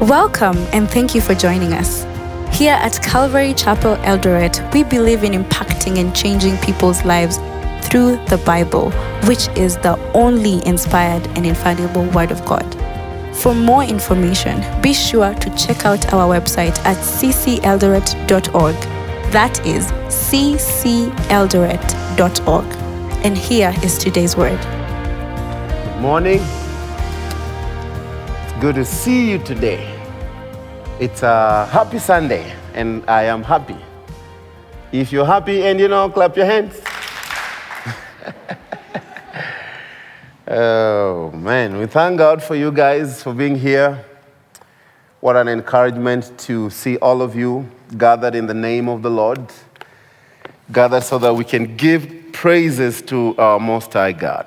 [0.00, 2.04] Welcome and thank you for joining us.
[2.58, 7.36] Here at Calvary Chapel Eldoret, we believe in impacting and changing people's lives
[7.86, 8.92] through the Bible,
[9.28, 12.64] which is the only inspired and infallible Word of God.
[13.36, 18.74] For more information, be sure to check out our website at cceldoret.org.
[19.32, 22.64] That is cceldoret.org.
[23.22, 24.58] And here is today's word.
[24.58, 26.40] Good morning.
[28.44, 29.89] It's good to see you today.
[31.00, 33.78] It's a happy Sunday, and I am happy.
[34.92, 36.78] If you're happy and you know, clap your hands.
[40.46, 41.78] oh, man.
[41.78, 44.04] We thank God for you guys for being here.
[45.20, 49.50] What an encouragement to see all of you gathered in the name of the Lord,
[50.70, 54.46] gathered so that we can give praises to our Most High God.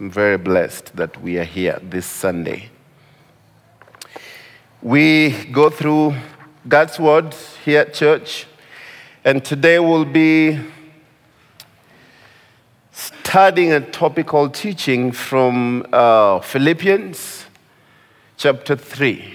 [0.00, 2.70] I'm very blessed that we are here this Sunday.
[4.86, 6.14] We go through
[6.68, 7.34] God's Word
[7.64, 8.46] here at church,
[9.24, 10.60] and today we'll be
[12.92, 17.46] studying a topical teaching from uh, Philippians
[18.36, 19.34] chapter 3.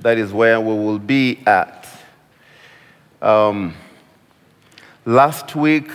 [0.00, 1.88] That is where we will be at.
[3.22, 3.72] Um,
[5.06, 5.92] last week,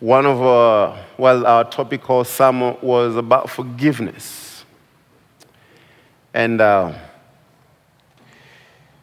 [0.00, 4.41] one of our, well, our topical sermon was about forgiveness.
[6.34, 6.92] And, uh,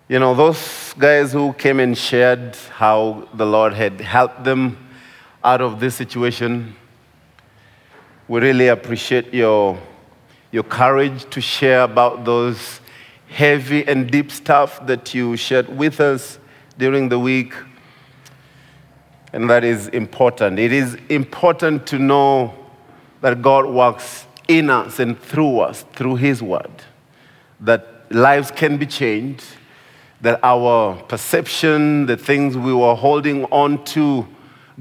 [0.08, 4.78] you know, those guys who came and shared how the Lord had helped them
[5.44, 6.76] out of this situation,
[8.28, 9.80] we really appreciate your,
[10.52, 12.80] your courage to share about those
[13.28, 16.40] heavy and deep stuff that you shared with us
[16.78, 17.54] during the week.
[19.32, 20.58] And that is important.
[20.58, 22.54] It is important to know
[23.22, 26.72] that God works in us and through us, through His Word,
[27.62, 29.46] that lives can be changed,
[30.22, 34.28] that our perception, the things we were holding on to,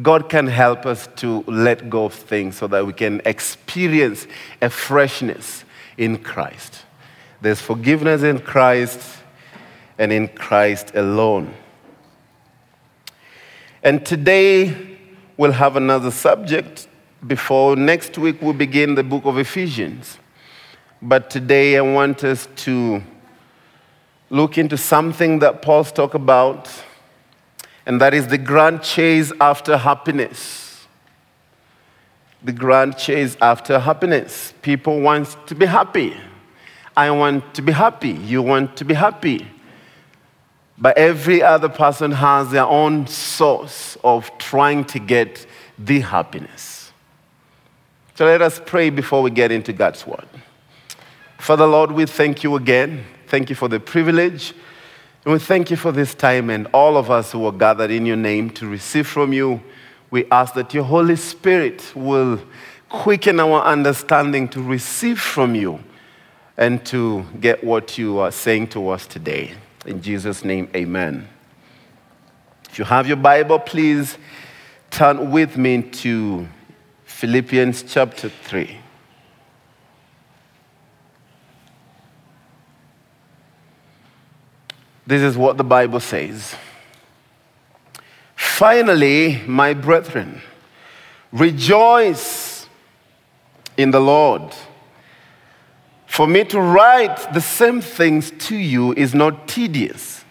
[0.01, 4.27] God can help us to let go of things so that we can experience
[4.63, 5.65] a freshness
[5.97, 6.85] in Christ.
[7.41, 9.01] There's forgiveness in Christ
[9.99, 11.53] and in Christ alone.
[13.83, 14.99] And today
[15.37, 16.89] we'll have another subject
[17.27, 20.19] before next week we begin the book of Ephesians.
[21.01, 23.03] But today I want us to
[24.31, 26.69] look into something that Paul's talked about,
[27.87, 30.87] and that is the grand chase after happiness.
[32.43, 34.53] The grand chase after happiness.
[34.61, 36.17] People want to be happy.
[36.97, 38.11] I want to be happy.
[38.11, 39.47] You want to be happy.
[40.77, 45.47] But every other person has their own source of trying to get
[45.79, 46.93] the happiness.
[48.17, 50.27] So let us pray before we get into God's word.
[51.39, 53.05] Father Lord, we thank you again.
[53.29, 54.53] Thank you for the privilege.
[55.25, 58.05] And we thank you for this time and all of us who are gathered in
[58.05, 59.63] your name to receive from you.
[60.11, 62.41] We ask that your Holy Spirit will
[62.89, 65.81] quicken our understanding to receive from you
[66.57, 69.53] and to get what you are saying to us today.
[69.87, 71.29] In Jesus' name, amen.
[72.69, 74.19] If you have your Bible, please
[74.91, 76.49] turn with me to
[77.05, 78.79] Philippians chapter 3.
[85.09, 86.55] This is what the Bible says.
[88.37, 90.43] Finally, my brethren,
[91.33, 92.67] rejoice
[93.79, 94.43] in the Lord.
[96.05, 100.27] For me to write the same things to you is not tedious,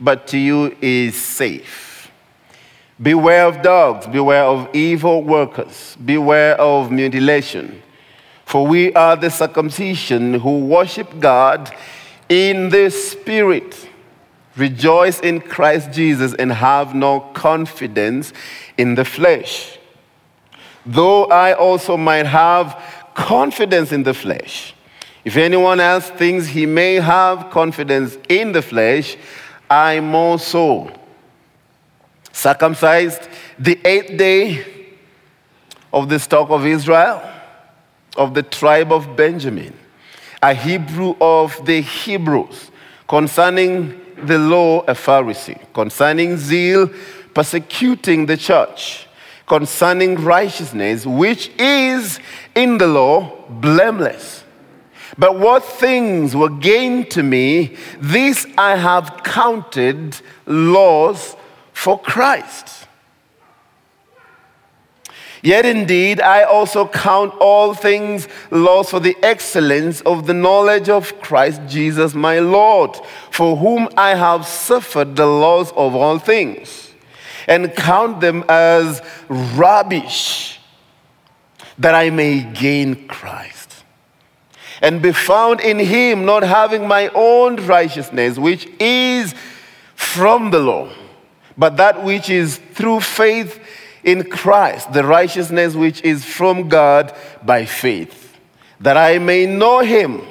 [0.00, 2.08] but to you is safe.
[3.02, 7.82] Beware of dogs, beware of evil workers, beware of mutilation.
[8.44, 11.74] For we are the circumcision who worship God
[12.28, 13.85] in the Spirit.
[14.56, 18.32] Rejoice in Christ Jesus and have no confidence
[18.78, 19.78] in the flesh.
[20.86, 22.80] Though I also might have
[23.14, 24.74] confidence in the flesh.
[25.24, 29.16] If anyone else thinks he may have confidence in the flesh,
[29.68, 30.90] I more so.
[32.32, 33.28] Circumcised
[33.58, 34.64] the eighth day
[35.92, 37.22] of the stock of Israel,
[38.16, 39.74] of the tribe of Benjamin,
[40.42, 42.70] a Hebrew of the Hebrews,
[43.08, 46.90] concerning the law, a Pharisee, concerning zeal,
[47.34, 49.06] persecuting the church,
[49.46, 52.18] concerning righteousness, which is
[52.54, 54.44] in the law, blameless.
[55.18, 61.36] But what things were gained to me, these I have counted laws
[61.72, 62.85] for Christ.
[65.46, 71.20] Yet indeed, I also count all things lost for the excellence of the knowledge of
[71.20, 72.96] Christ Jesus my Lord,
[73.30, 76.90] for whom I have suffered the loss of all things,
[77.46, 80.58] and count them as rubbish,
[81.78, 83.84] that I may gain Christ,
[84.82, 89.32] and be found in him, not having my own righteousness, which is
[89.94, 90.88] from the law,
[91.56, 93.60] but that which is through faith
[94.06, 98.38] in Christ, the righteousness which is from God by faith,
[98.80, 100.22] that I may know him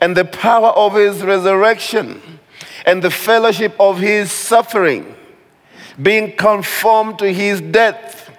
[0.00, 2.22] and the power of his resurrection
[2.86, 5.16] and the fellowship of his suffering,
[6.00, 8.30] being conformed to his death.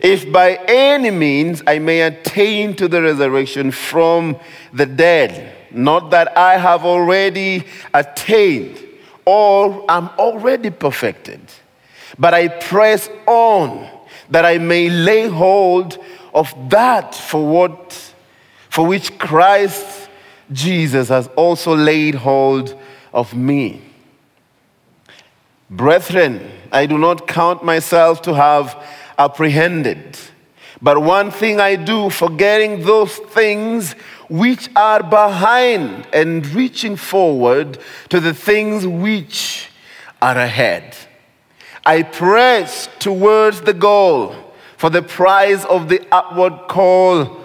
[0.00, 4.36] If by any means I may attain to the resurrection from
[4.72, 8.84] the dead, not that I have already attained
[9.24, 11.40] or am already perfected
[12.18, 13.88] but I press on
[14.30, 15.98] that I may lay hold
[16.32, 18.12] of that for what
[18.70, 20.08] for which Christ
[20.52, 22.76] Jesus has also laid hold
[23.12, 23.82] of me.
[25.70, 28.76] Brethren, I do not count myself to have
[29.16, 30.18] apprehended.
[30.82, 33.92] But one thing I do, forgetting those things
[34.28, 37.78] which are behind and reaching forward
[38.08, 39.68] to the things which
[40.20, 40.96] are ahead.
[41.86, 44.34] I press towards the goal
[44.76, 47.40] for the prize of the upward call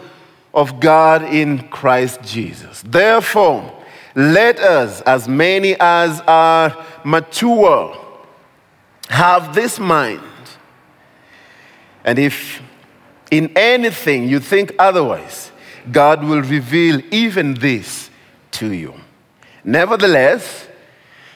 [0.53, 2.81] of God in Christ Jesus.
[2.85, 3.75] Therefore,
[4.15, 7.95] let us, as many as are mature,
[9.09, 10.21] have this mind.
[12.03, 12.61] And if
[13.31, 15.51] in anything you think otherwise,
[15.91, 18.09] God will reveal even this
[18.51, 18.95] to you.
[19.63, 20.67] Nevertheless,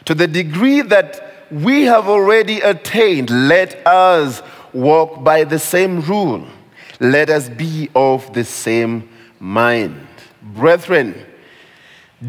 [0.05, 4.41] to the degree that we have already attained, let us
[4.73, 6.47] walk by the same rule.
[6.99, 9.09] Let us be of the same
[9.39, 10.07] mind.
[10.41, 11.15] Brethren,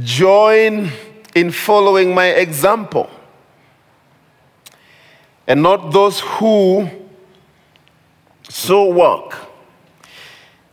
[0.00, 0.90] join
[1.34, 3.08] in following my example,
[5.46, 6.88] and not those who
[8.48, 9.36] so walk,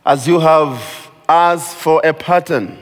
[0.04, 2.78] as you have asked for a pattern.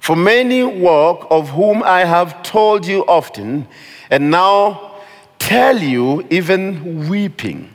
[0.00, 3.66] For many walk, of whom I have told you often,
[4.14, 4.92] and now
[5.40, 7.74] tell you, even weeping,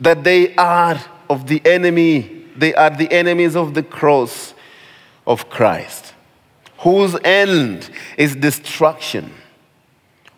[0.00, 0.98] that they are
[1.28, 4.54] of the enemy, they are the enemies of the cross
[5.26, 6.14] of Christ,
[6.78, 9.30] whose end is destruction,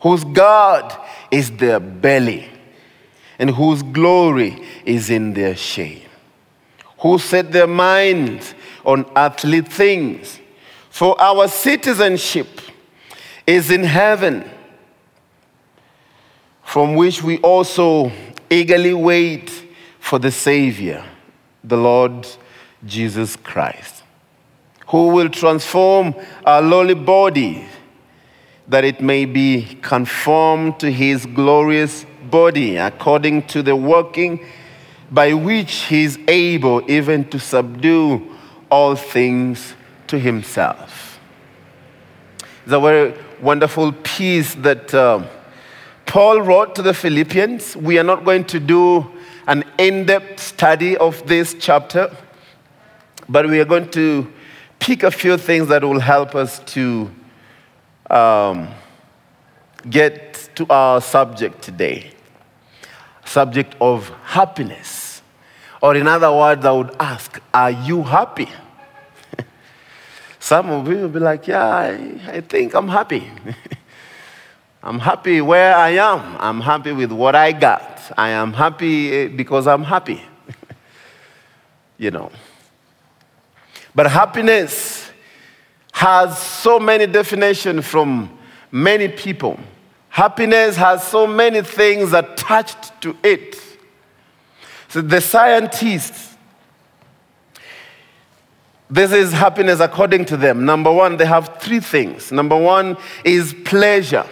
[0.00, 0.98] whose God
[1.30, 2.50] is their belly,
[3.38, 6.08] and whose glory is in their shame,
[6.98, 8.52] who set their minds
[8.84, 10.40] on earthly things.
[10.90, 12.48] For our citizenship
[13.46, 14.50] is in heaven
[16.66, 18.10] from which we also
[18.50, 19.50] eagerly wait
[20.00, 21.02] for the Savior,
[21.62, 22.26] the Lord
[22.84, 24.02] Jesus Christ,
[24.88, 26.12] who will transform
[26.44, 27.64] our lowly body
[28.66, 34.44] that it may be conformed to his glorious body according to the working
[35.12, 38.36] by which he is able even to subdue
[38.72, 39.74] all things
[40.08, 41.20] to himself.
[42.64, 44.92] It's a very wonderful piece that.
[44.92, 45.28] Uh,
[46.06, 47.76] Paul wrote to the Philippians.
[47.76, 49.06] We are not going to do
[49.46, 52.14] an in depth study of this chapter,
[53.28, 54.32] but we are going to
[54.78, 57.10] pick a few things that will help us to
[58.08, 58.68] um,
[59.90, 62.12] get to our subject today
[63.26, 65.22] subject of happiness.
[65.82, 68.48] Or, in other words, I would ask, Are you happy?
[70.40, 73.30] Some of you will be like, Yeah, I, I think I'm happy.
[74.86, 76.36] I'm happy where I am.
[76.38, 78.00] I'm happy with what I got.
[78.16, 80.22] I am happy eh, because I'm happy.
[81.98, 82.30] you know.
[83.96, 85.10] But happiness
[85.90, 88.38] has so many definitions from
[88.70, 89.58] many people.
[90.08, 93.60] Happiness has so many things attached to it.
[94.86, 96.36] So the scientists,
[98.88, 100.64] this is happiness according to them.
[100.64, 102.30] Number one, they have three things.
[102.30, 104.24] Number one is pleasure.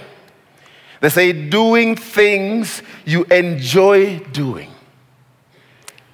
[1.05, 4.71] They say doing things you enjoy doing.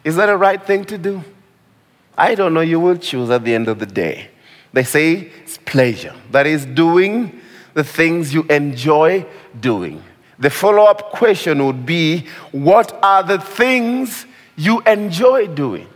[0.03, 1.23] Is that a right thing to do?
[2.19, 2.61] I don't know.
[2.61, 4.31] You will choose at the end of the day.
[4.73, 6.13] They say it's pleasure.
[6.33, 7.41] That is doing
[7.73, 9.27] the things you enjoy
[9.61, 10.03] doing.
[10.41, 15.87] The follow up question would be what are the things you enjoy doing?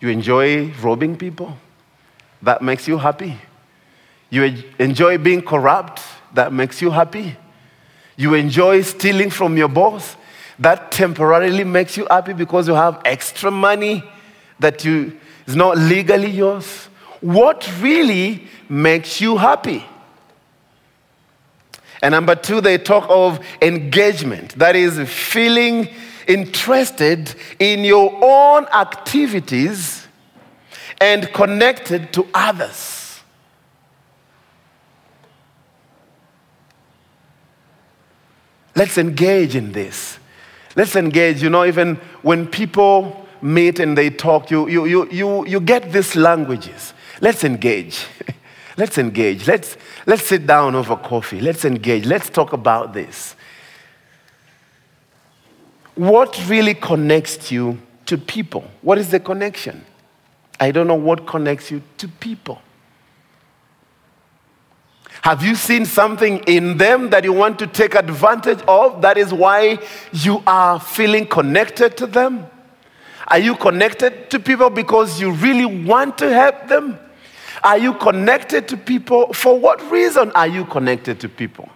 [0.00, 1.58] You enjoy robbing people?
[2.40, 3.38] That makes you happy.
[4.34, 6.02] You enjoy being corrupt?
[6.34, 7.36] That makes you happy.
[8.16, 10.16] You enjoy stealing from your boss?
[10.58, 14.04] that temporarily makes you happy because you have extra money
[14.60, 16.88] that you is not legally yours?
[17.20, 19.84] What really makes you happy?
[22.02, 24.58] And number two, they talk of engagement.
[24.58, 25.88] That is feeling
[26.28, 30.06] interested in your own activities
[31.00, 33.03] and connected to others.
[38.74, 40.18] Let's engage in this.
[40.76, 41.42] Let's engage.
[41.42, 45.92] You know, even when people meet and they talk, you, you, you, you, you get
[45.92, 46.94] these languages.
[47.20, 48.06] Let's engage.
[48.76, 49.46] let's engage.
[49.46, 49.76] Let's,
[50.06, 51.40] let's sit down over coffee.
[51.40, 52.06] Let's engage.
[52.06, 53.36] Let's talk about this.
[55.94, 58.64] What really connects you to people?
[58.82, 59.84] What is the connection?
[60.58, 62.60] I don't know what connects you to people.
[65.24, 69.00] Have you seen something in them that you want to take advantage of?
[69.00, 69.78] That is why
[70.12, 72.46] you are feeling connected to them?
[73.28, 76.98] Are you connected to people because you really want to help them?
[77.62, 79.32] Are you connected to people?
[79.32, 81.70] For what reason are you connected to people?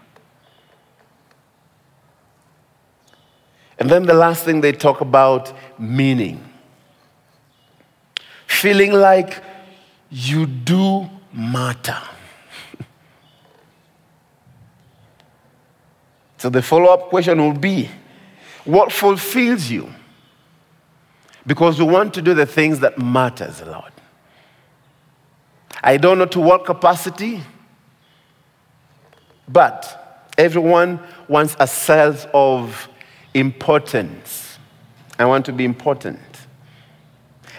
[3.79, 6.45] And then the last thing they talk about meaning.
[8.47, 9.43] Feeling like
[10.11, 11.97] you do matter.
[16.39, 17.91] So the follow-up question will be
[18.65, 19.93] what fulfills you?
[21.47, 23.93] Because we want to do the things that matters, Lord.
[25.83, 27.41] I don't know to what capacity,
[29.49, 32.89] but everyone wants a sense of
[33.33, 34.59] importance.
[35.19, 36.21] I want to be important.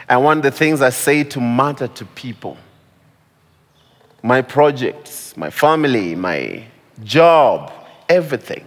[0.07, 2.57] I want the things I say to matter to people.
[4.21, 6.65] My projects, my family, my
[7.03, 7.71] job,
[8.07, 8.65] everything.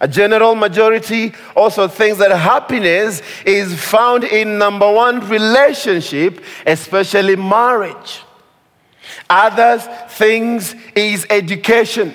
[0.00, 8.22] A general majority also thinks that happiness is found in number one, relationship, especially marriage.
[9.28, 12.14] Others things is education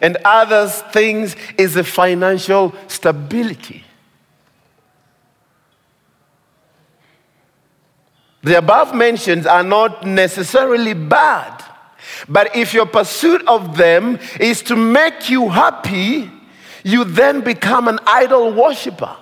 [0.00, 3.84] and others things is a financial stability.
[8.42, 11.62] The above mentions are not necessarily bad,
[12.28, 16.30] but if your pursuit of them is to make you happy,
[16.84, 19.16] you then become an idol worshiper.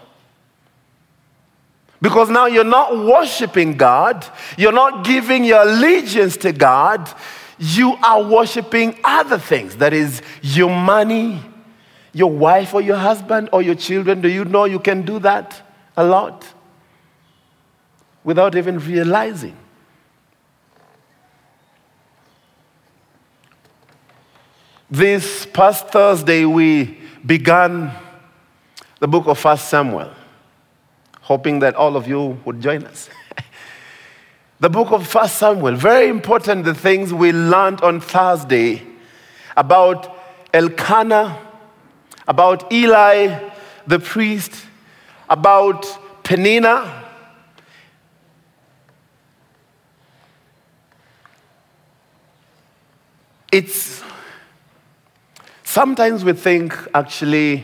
[2.00, 4.26] Because now you're not worshiping God,
[4.58, 7.12] you're not giving your allegiance to God,
[7.58, 9.76] you are worshiping other things.
[9.76, 11.40] That is, your money,
[12.12, 14.20] your wife or your husband or your children.
[14.20, 15.62] Do you know you can do that
[15.96, 16.46] a lot
[18.24, 19.56] without even realizing?
[24.90, 27.92] This past Thursday, we began
[29.00, 30.10] the book of First Samuel,
[31.20, 33.08] hoping that all of you would join us.
[34.58, 38.82] The book of First Samuel, very important the things we learned on Thursday
[39.54, 40.16] about
[40.54, 41.38] Elkanah,
[42.26, 43.50] about Eli
[43.86, 44.66] the priest,
[45.28, 45.86] about
[46.24, 47.04] Peninnah.
[53.52, 54.02] It's
[55.76, 57.62] sometimes we think actually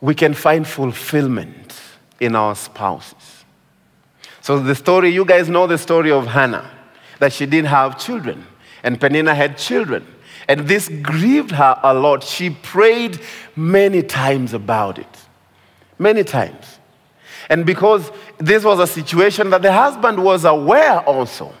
[0.00, 1.78] we can find fulfillment
[2.18, 3.44] in our spouses.
[4.40, 6.70] So, the story, you guys know the story of Hannah,
[7.18, 8.46] that she didn't have children,
[8.82, 10.06] and Peninnah had children.
[10.48, 12.22] And this grieved her a lot.
[12.22, 13.20] She prayed
[13.54, 15.14] many times about it.
[15.98, 16.78] Many times.
[17.50, 21.52] And because this was a situation that the husband was aware also,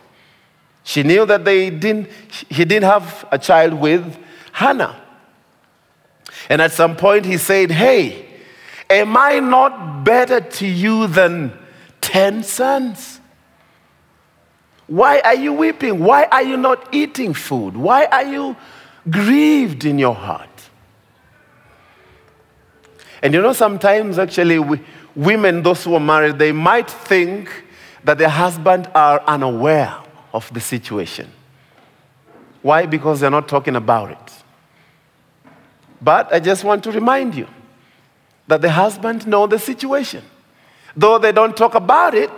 [0.82, 2.08] she knew that they didn't,
[2.48, 4.16] he didn't have a child with
[4.56, 4.96] Hannah.
[6.48, 8.26] And at some point he said, Hey,
[8.88, 11.52] am I not better to you than
[12.06, 13.20] 10 sons.
[14.86, 16.04] Why are you weeping?
[16.04, 17.76] Why are you not eating food?
[17.76, 18.56] Why are you
[19.10, 20.48] grieved in your heart?
[23.22, 24.80] And you know, sometimes actually, we,
[25.16, 27.50] women, those who are married, they might think
[28.04, 29.96] that their husband are unaware
[30.32, 31.28] of the situation.
[32.62, 32.86] Why?
[32.86, 34.32] Because they're not talking about it.
[36.06, 37.48] But I just want to remind you
[38.46, 40.22] that the husband know the situation.
[40.96, 42.30] Though they don't talk about it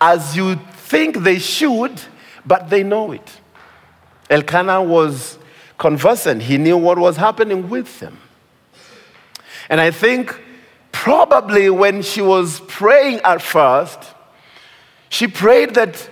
[0.00, 0.56] as you
[0.88, 2.00] think they should,
[2.46, 3.40] but they know it.
[4.30, 5.38] Elkanah was
[5.76, 8.16] conversant, he knew what was happening with them.
[9.68, 10.34] And I think
[10.90, 13.98] probably when she was praying at first,
[15.10, 16.08] she prayed that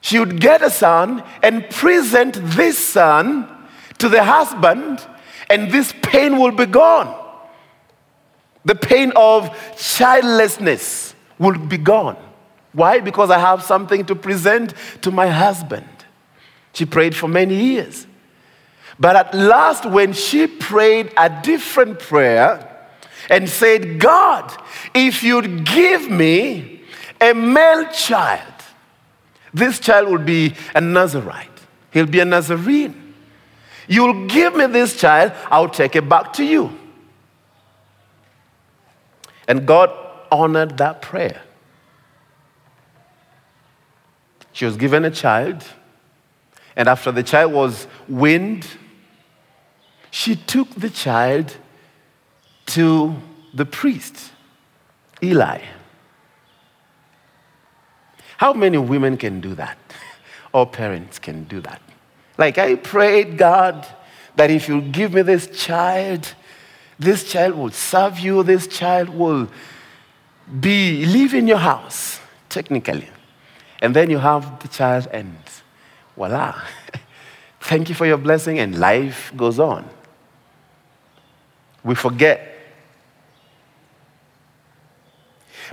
[0.00, 3.48] she would get a son and present this son
[3.98, 5.04] to the husband,
[5.48, 7.24] and this pain will be gone.
[8.64, 12.16] The pain of childlessness will be gone.
[12.72, 13.00] Why?
[13.00, 15.88] Because I have something to present to my husband.
[16.72, 18.06] She prayed for many years.
[18.98, 22.88] But at last, when she prayed a different prayer
[23.30, 24.52] and said, God,
[24.94, 26.82] if you'd give me
[27.20, 28.52] a male child,
[29.54, 31.48] this child will be a Nazarite.
[31.92, 33.05] He'll be a Nazarene.
[33.88, 36.76] You'll give me this child, I'll take it back to you.
[39.48, 39.90] And God
[40.30, 41.42] honored that prayer.
[44.52, 45.64] She was given a child
[46.76, 48.66] and after the child was weaned,
[50.10, 51.56] she took the child
[52.66, 53.16] to
[53.54, 54.30] the priest,
[55.22, 55.62] Eli.
[58.36, 59.78] How many women can do that?
[60.52, 61.82] Or parents can do that?
[62.38, 63.86] Like, I prayed, God,
[64.36, 66.34] that if you give me this child,
[66.98, 69.48] this child will serve you, this child will
[70.60, 73.08] be live in your house, technically.
[73.80, 75.36] And then you have the child and
[76.14, 76.60] voila.
[77.60, 79.88] Thank you for your blessing, and life goes on.
[81.82, 82.52] We forget.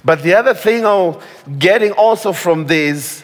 [0.04, 1.20] But the other thing I'm
[1.60, 3.24] getting also from this,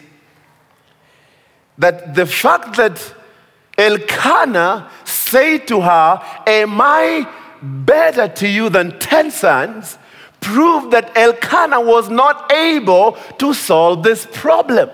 [1.78, 3.16] that the fact that
[3.80, 7.28] Elkanah said to her, Am I
[7.62, 9.98] better to you than 10 sons?
[10.42, 14.90] proved that Elkanah was not able to solve this problem.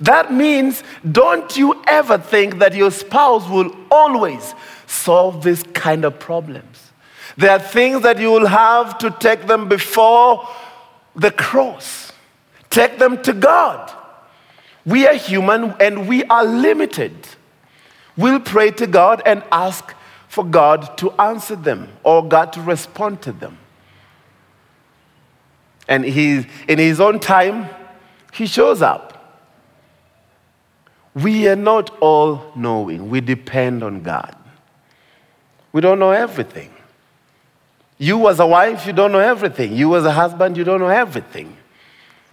[0.00, 4.54] That means don't you ever think that your spouse will always
[4.86, 6.90] solve this kind of problems.
[7.36, 10.48] There are things that you will have to take them before
[11.16, 12.12] the cross,
[12.70, 13.92] take them to God.
[14.84, 17.14] We are human and we are limited.
[18.16, 19.94] We'll pray to God and ask
[20.28, 23.58] for God to answer them or God to respond to them.
[25.88, 27.68] And he, in His own time,
[28.32, 29.08] He shows up.
[31.14, 33.10] We are not all knowing.
[33.10, 34.34] We depend on God.
[35.72, 36.70] We don't know everything.
[37.98, 39.76] You, as a wife, you don't know everything.
[39.76, 41.56] You, as a husband, you don't know everything.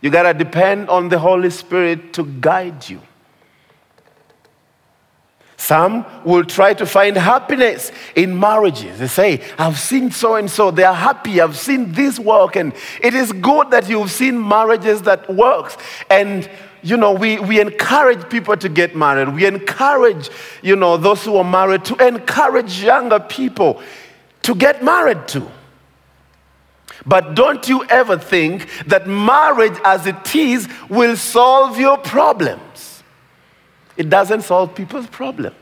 [0.02, 3.02] You got to depend on the Holy Spirit to guide you.
[5.60, 8.98] Some will try to find happiness in marriages.
[8.98, 12.74] They say, I've seen so and so, they are happy, I've seen this work, and
[13.02, 15.76] it is good that you've seen marriages that works.
[16.10, 16.50] And
[16.82, 19.36] you know, we, we encourage people to get married.
[19.36, 20.30] We encourage,
[20.62, 23.84] you know, those who are married to encourage younger people
[24.44, 25.52] to get married too.
[27.06, 32.89] But don't you ever think that marriage as it is will solve your problems.
[34.00, 35.54] It doesn't solve people's problem.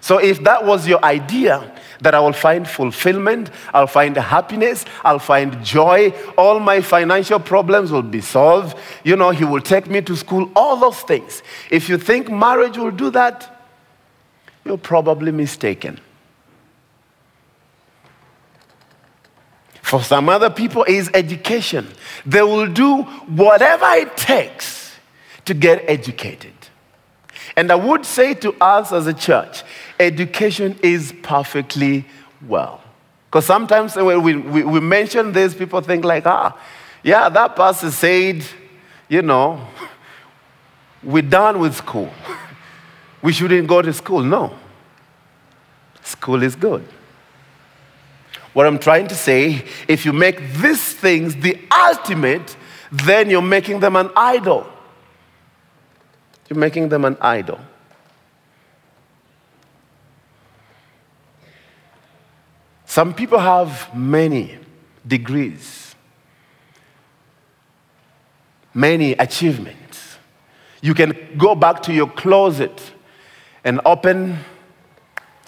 [0.00, 5.20] So if that was your idea, that I will find fulfillment, I'll find happiness, I'll
[5.20, 8.76] find joy, all my financial problems will be solved.
[9.04, 11.44] You know, he will take me to school, all those things.
[11.70, 13.64] If you think marriage will do that,
[14.64, 16.00] you're probably mistaken.
[19.82, 21.86] For some other people, is education.
[22.26, 24.96] They will do whatever it takes
[25.44, 26.54] to get educated.
[27.56, 29.62] And I would say to us as a church,
[30.00, 32.06] education is perfectly
[32.46, 32.80] well.
[33.26, 36.58] Because sometimes when we, we, we, mention this, people think like, ah,
[37.02, 38.44] yeah, that pastor said,
[39.08, 39.66] you know,
[41.02, 42.12] we're done with school.
[43.22, 44.22] we shouldn't go to school.
[44.22, 44.56] No.
[46.02, 46.86] School is good.
[48.52, 52.56] What I'm trying to say, if you make these things the ultimate,
[52.90, 54.66] then you're making them an idol.
[56.52, 57.58] You're making them an idol.
[62.84, 64.58] Some people have many
[65.06, 65.94] degrees,
[68.74, 70.18] many achievements.
[70.82, 72.92] You can go back to your closet
[73.64, 74.38] and open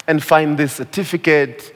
[0.07, 1.71] and find this certificate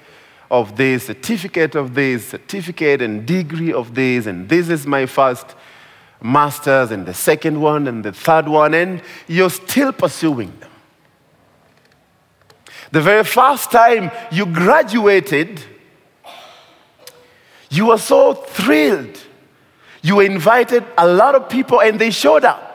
[0.50, 5.56] of this, certificate of this, certificate and degree of this, and this is my first
[6.22, 10.70] master's, and the second one, and the third one, and you're still pursuing them.
[12.92, 15.62] The very first time you graduated,
[17.70, 19.20] you were so thrilled.
[20.02, 22.70] You invited a lot of people and they showed up.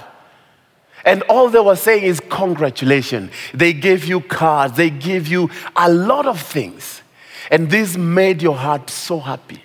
[1.04, 3.30] And all they were saying is, Congratulations.
[3.52, 7.02] They gave you cards, they gave you a lot of things.
[7.50, 9.62] And this made your heart so happy.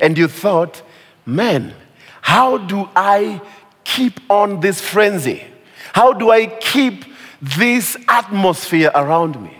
[0.00, 0.82] And you thought,
[1.24, 1.74] Man,
[2.20, 3.40] how do I
[3.84, 5.44] keep on this frenzy?
[5.92, 7.04] How do I keep
[7.40, 9.56] this atmosphere around me.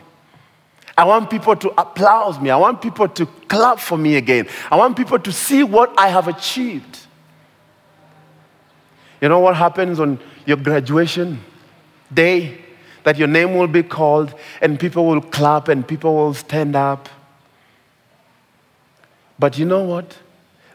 [0.97, 2.51] I want people to applaud me.
[2.51, 4.49] I want people to clap for me again.
[4.71, 6.99] I want people to see what I have achieved.
[9.21, 11.41] You know what happens on your graduation
[12.13, 12.59] day?
[13.05, 17.09] That your name will be called and people will clap and people will stand up.
[19.39, 20.19] But you know what?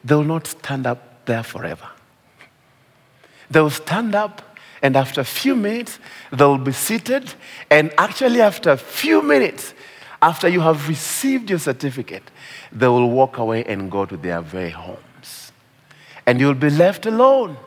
[0.03, 1.89] They will not stand up there forever.
[3.49, 5.97] They will stand up and after a few minutes,
[6.31, 7.33] they'll be seated.
[7.71, 9.73] And actually, after a few minutes,
[10.21, 12.29] after you have received your certificate,
[12.71, 15.51] they will walk away and go to their very homes.
[16.25, 17.57] And you'll be left alone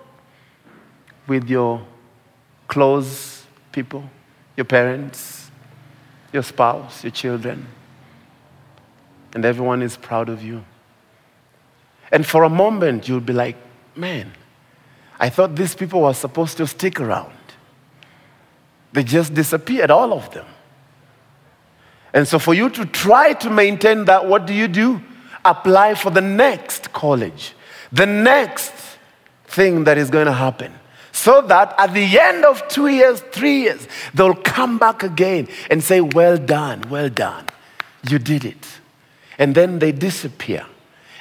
[1.27, 1.85] with your
[2.68, 4.05] close people,
[4.57, 5.51] your parents,
[6.33, 7.66] your spouse, your children.
[9.35, 10.64] And everyone is proud of you.
[12.11, 13.57] And for a moment, you'll be like,
[13.94, 14.33] man,
[15.21, 17.33] I thought these people were supposed to stick around.
[18.92, 20.47] They just disappeared, all of them.
[22.14, 25.03] And so, for you to try to maintain that, what do you do?
[25.44, 27.55] Apply for the next college,
[27.92, 28.73] the next
[29.47, 30.73] thing that is going to happen.
[31.12, 35.83] So that at the end of two years, three years, they'll come back again and
[35.83, 37.47] say, Well done, well done.
[38.09, 38.66] You did it.
[39.38, 40.66] And then they disappear.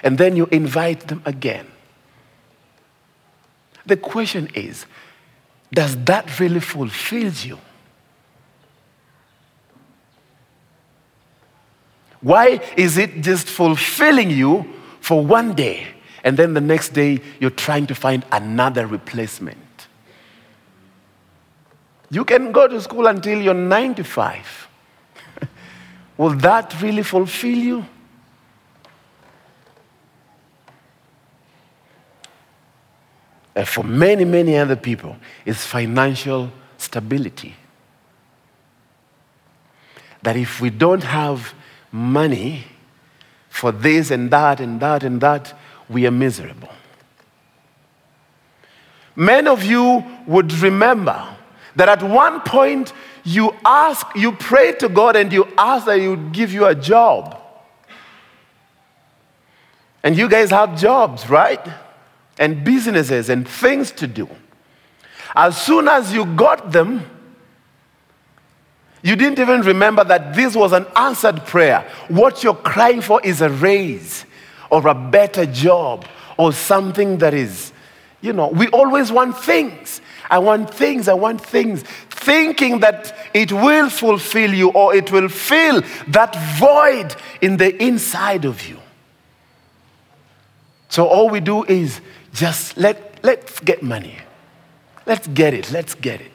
[0.07, 1.67] And then you invite them again.
[3.85, 4.85] The question is,
[5.73, 7.59] does that really fulfill you?
[12.21, 15.85] Why is it just fulfilling you for one day
[16.23, 19.87] and then the next day you're trying to find another replacement?
[22.09, 24.69] You can go to school until you're 95.
[26.17, 27.85] Will that really fulfill you?
[33.57, 37.55] And for many, many other people, it's financial stability.
[40.21, 41.55] That if we don't have
[41.91, 42.65] money
[43.49, 45.57] for this and that and that and that,
[45.89, 46.69] we are miserable.
[49.15, 51.27] Many of you would remember
[51.75, 52.93] that at one point
[53.23, 56.75] you ask, you pray to God and you ask that He would give you a
[56.75, 57.41] job.
[60.03, 61.86] And you guys have jobs, right?
[62.39, 64.29] And businesses and things to do.
[65.35, 67.05] As soon as you got them,
[69.03, 71.89] you didn't even remember that this was an answered prayer.
[72.07, 74.25] What you're crying for is a raise
[74.69, 76.05] or a better job
[76.37, 77.71] or something that is,
[78.21, 80.01] you know, we always want things.
[80.29, 85.29] I want things, I want things, thinking that it will fulfill you or it will
[85.29, 88.79] fill that void in the inside of you.
[90.89, 92.01] So all we do is
[92.37, 94.15] just let, let's get money.
[95.07, 95.71] Let's get it.
[95.71, 96.31] Let's get it.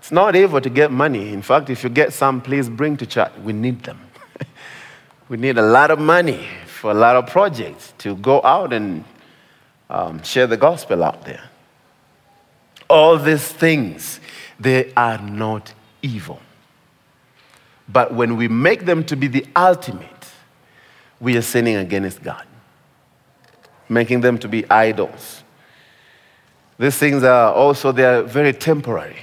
[0.00, 1.32] It's not evil to get money.
[1.32, 3.32] In fact, if you get some, please bring to church.
[3.42, 4.00] We need them.
[5.28, 9.04] we need a lot of money for a lot of projects to go out and
[9.88, 11.44] um, share the gospel out there.
[12.90, 14.18] All these things,
[14.58, 16.40] they are not evil.
[17.88, 20.13] But when we make them to be the ultimate,
[21.24, 22.46] we are sinning against God,
[23.88, 25.42] making them to be idols.
[26.78, 29.16] These things are also they are very temporary.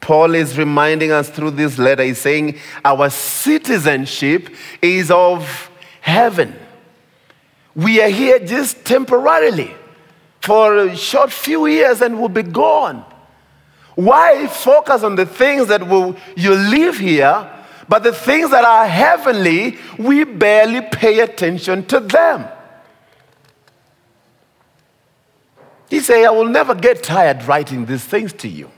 [0.00, 4.48] Paul is reminding us through this letter, he's saying our citizenship
[4.80, 6.54] is of heaven.
[7.74, 9.74] We are here just temporarily
[10.40, 13.04] for a short few years and we'll be gone.
[13.96, 17.50] Why focus on the things that will you live here
[17.88, 22.46] but the things that are heavenly, we barely pay attention to them.
[25.88, 28.70] He said, I will never get tired writing these things to you.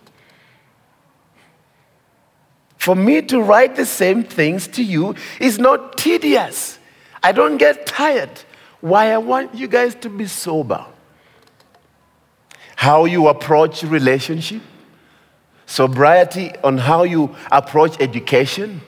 [2.79, 6.79] For me to write the same things to you is not tedious.
[7.23, 8.31] I don't get tired.
[8.81, 10.87] Why I want you guys to be sober.
[12.77, 14.63] How you approach relationship,
[15.67, 18.81] sobriety on how you approach education,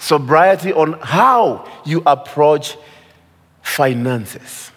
[0.00, 2.76] sobriety on how you approach
[3.62, 4.72] finances.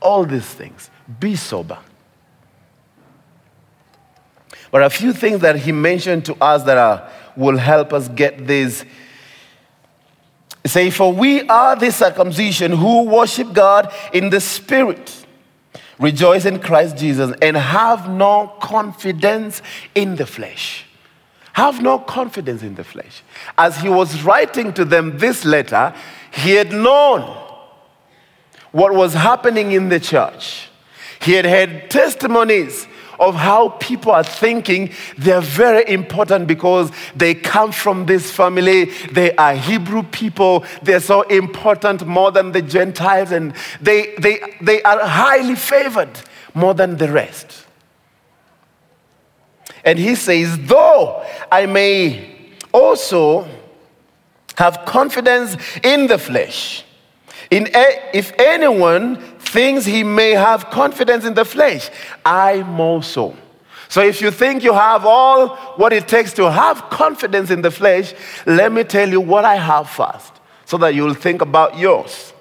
[0.00, 0.90] All these things.
[1.20, 1.78] Be sober.
[4.70, 8.46] But a few things that he mentioned to us that are, will help us get
[8.46, 8.84] this.
[10.64, 15.26] Say, for we are the circumcision who worship God in the spirit,
[15.98, 19.60] rejoice in Christ Jesus, and have no confidence
[19.94, 20.86] in the flesh.
[21.52, 23.22] Have no confidence in the flesh.
[23.58, 25.94] As he was writing to them this letter,
[26.32, 27.20] he had known
[28.70, 30.68] what was happening in the church.
[31.20, 32.86] He had had testimonies
[33.20, 38.86] of how people are thinking, they're very important because they come from this family.
[39.12, 40.64] They are Hebrew people.
[40.82, 46.10] They're so important more than the Gentiles, and they, they, they are highly favored
[46.54, 47.66] more than the rest.
[49.84, 52.28] And he says, though I may
[52.72, 53.48] also
[54.56, 56.84] have confidence in the flesh,
[57.50, 61.90] in a, if anyone thinks he may have confidence in the flesh,
[62.24, 63.36] I more so.
[63.88, 67.70] So if you think you have all what it takes to have confidence in the
[67.70, 68.14] flesh,
[68.46, 70.32] let me tell you what I have first,
[70.64, 72.32] so that you'll think about yours.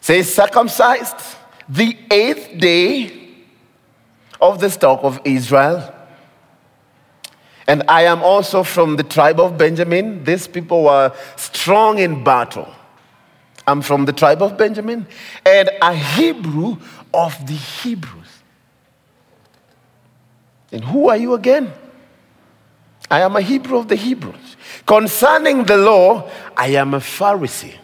[0.00, 1.36] Say circumcised
[1.68, 3.34] the eighth day
[4.40, 5.92] of the stock of Israel.
[7.66, 10.24] And I am also from the tribe of Benjamin.
[10.24, 12.72] These people were strong in battle.
[13.66, 15.06] I'm from the tribe of Benjamin
[15.46, 16.78] and a Hebrew
[17.14, 18.42] of the Hebrews.
[20.72, 21.72] And who are you again?
[23.10, 24.56] I am a Hebrew of the Hebrews.
[24.86, 27.76] Concerning the law, I am a Pharisee.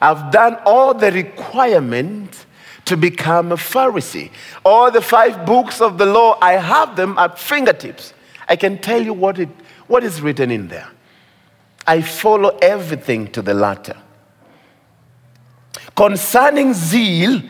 [0.00, 2.46] I've done all the requirements
[2.86, 4.30] to become a Pharisee.
[4.64, 8.14] All the five books of the law, I have them at fingertips.
[8.48, 9.48] I can tell you what, it,
[9.86, 10.88] what is written in there.
[11.86, 13.96] I follow everything to the letter
[15.98, 17.42] concerning zeal,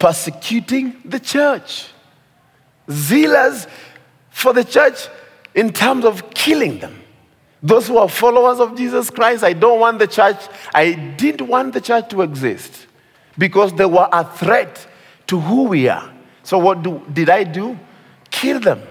[0.00, 1.86] persecuting the church.
[2.90, 3.68] Zealous
[4.30, 5.06] for the church
[5.54, 7.00] in terms of killing them.
[7.62, 10.38] Those who are followers of Jesus Christ, I don't want the church,
[10.74, 12.88] I didn't want the church to exist
[13.38, 14.86] because they were a threat
[15.28, 16.12] to who we are.
[16.42, 17.78] So, what do, did I do?
[18.28, 18.82] Kill them.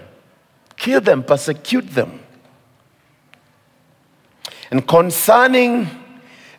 [0.84, 2.20] Kill them, persecute them.
[4.70, 5.88] And concerning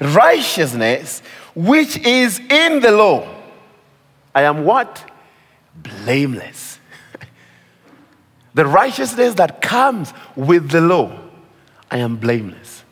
[0.01, 1.21] righteousness,
[1.55, 3.29] which is in the law,
[4.35, 5.11] I am what?
[5.77, 6.79] Blameless.
[8.55, 11.21] the righteousness that comes with the law,
[11.91, 12.83] I am blameless.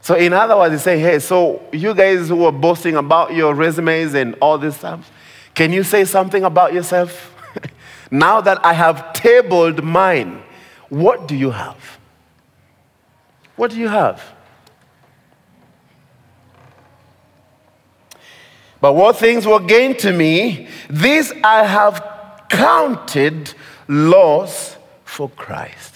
[0.00, 3.54] So, in other words, they say, hey, so you guys who are boasting about your
[3.54, 5.12] resumes and all this stuff,
[5.54, 7.31] can you say something about yourself?
[8.12, 10.42] Now that I have tabled mine,
[10.90, 11.98] what do you have?
[13.56, 14.22] What do you have?
[18.82, 23.54] But what things were gained to me, these I have counted
[23.88, 25.94] loss for Christ.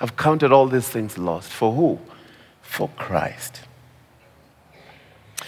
[0.00, 1.50] I've counted all these things lost.
[1.50, 1.98] For who?
[2.60, 3.62] For Christ.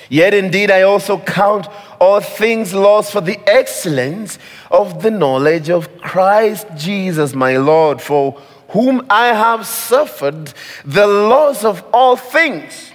[0.08, 1.66] Yet indeed, I also count
[2.00, 4.38] all things lost for the excellence
[4.70, 8.32] of the knowledge of Christ Jesus, my Lord, for
[8.68, 10.52] whom I have suffered
[10.84, 12.92] the loss of all things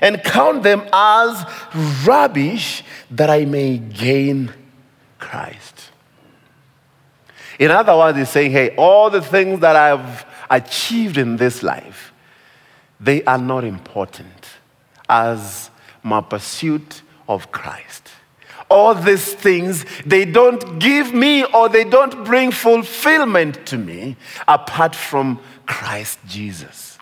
[0.00, 1.44] and count them as
[2.04, 4.52] rubbish that I may gain
[5.18, 5.90] Christ.
[7.58, 12.12] In other words, he's saying, hey, all the things that I've achieved in this life,
[13.00, 14.46] they are not important
[15.08, 15.70] as
[16.06, 18.08] my pursuit of Christ.
[18.70, 24.16] All these things, they don't give me or they don't bring fulfillment to me
[24.46, 26.98] apart from Christ Jesus.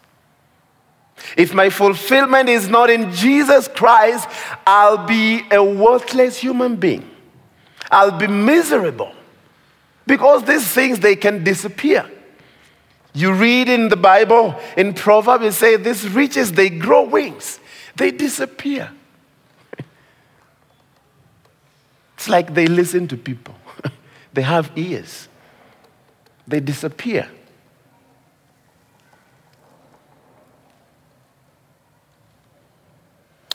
[1.37, 4.29] If my fulfillment is not in Jesus Christ,
[4.67, 7.09] I'll be a worthless human being.
[7.91, 9.13] I'll be miserable.
[10.07, 12.11] Because these things, they can disappear.
[13.15, 17.61] You read in the Bible, in Proverbs, it says these riches, they grow wings.
[17.97, 18.91] They disappear.
[22.17, 23.55] it's like they listen to people.
[24.33, 25.29] they have ears.
[26.47, 27.29] They disappear.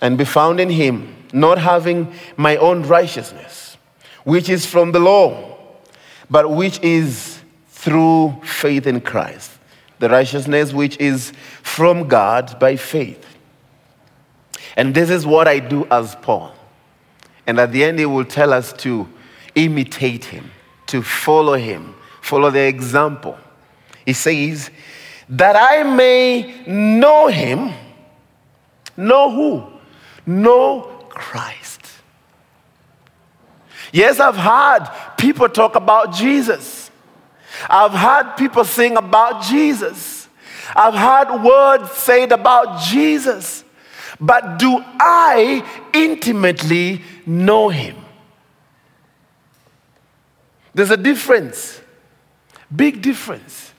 [0.02, 3.78] and be found in him, not having my own righteousness,
[4.24, 5.58] which is from the law,
[6.30, 9.52] but which is through faith in Christ.
[10.00, 13.26] The righteousness which is from God by faith.
[14.80, 16.56] And this is what I do as Paul.
[17.46, 19.08] And at the end, he will tell us to
[19.54, 20.52] imitate him,
[20.88, 23.38] to follow him, follow the example.
[24.06, 24.72] He says,
[25.28, 27.74] that I may know him,
[28.96, 29.80] know who?
[30.30, 31.82] know Christ.
[33.92, 34.88] Yes, I've heard
[35.18, 36.92] people talk about Jesus.
[37.68, 40.28] I've heard people sing about Jesus.
[40.76, 43.64] I've heard words said about Jesus.
[44.20, 47.96] But do I intimately know him?
[50.74, 51.82] There's a difference,
[52.74, 53.74] big difference.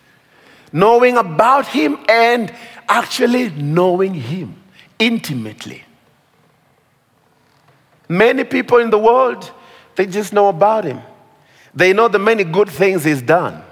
[0.72, 2.52] Knowing about him and
[2.88, 4.56] actually knowing him
[4.98, 5.84] intimately.
[8.08, 9.50] Many people in the world
[10.00, 11.02] They just know about him.
[11.74, 13.62] They know the many good things he's done,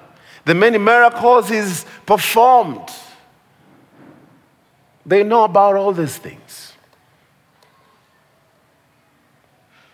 [0.44, 2.86] the many miracles he's performed.
[5.06, 6.47] They know about all these things.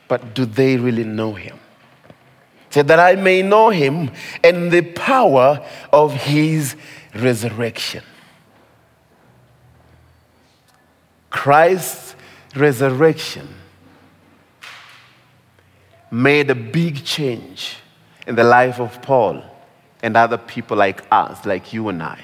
[0.09, 1.59] But do they really know him?
[2.71, 4.11] Say that I may know him
[4.43, 6.77] and the power of his
[7.15, 8.03] resurrection.
[11.31, 12.17] Christ's
[12.57, 13.49] resurrection
[16.11, 17.77] made a big change
[18.27, 19.43] in the life of Paul
[20.03, 22.21] and other people like us, like you and I.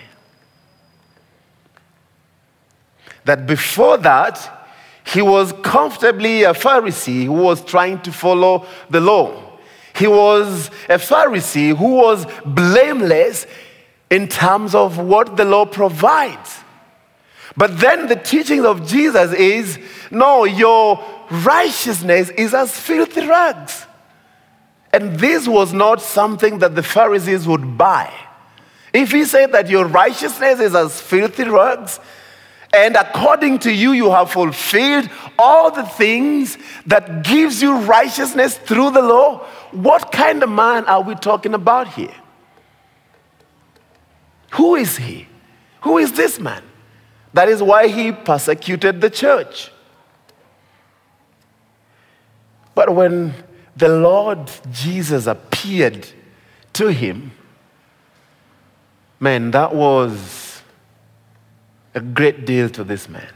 [3.25, 4.60] That before that,
[5.05, 9.51] he was comfortably a Pharisee who was trying to follow the law.
[9.95, 13.47] He was a Pharisee who was blameless
[14.09, 16.61] in terms of what the law provides.
[17.57, 19.79] But then the teaching of Jesus is
[20.11, 23.87] no, your righteousness is as filthy rags.
[24.93, 28.13] And this was not something that the Pharisees would buy.
[28.93, 32.01] If he said that your righteousness is as filthy rags,
[32.73, 36.57] and according to you you have fulfilled all the things
[36.87, 39.39] that gives you righteousness through the law,
[39.73, 42.15] what kind of man are we talking about here?
[44.53, 45.27] Who is he?
[45.83, 46.63] Who is this man?
[47.33, 49.71] That is why he persecuted the church.
[52.75, 53.35] But when
[53.77, 56.09] the Lord Jesus appeared
[56.75, 57.33] to him,
[59.19, 60.50] man, that was
[61.95, 63.29] a great deal to this man.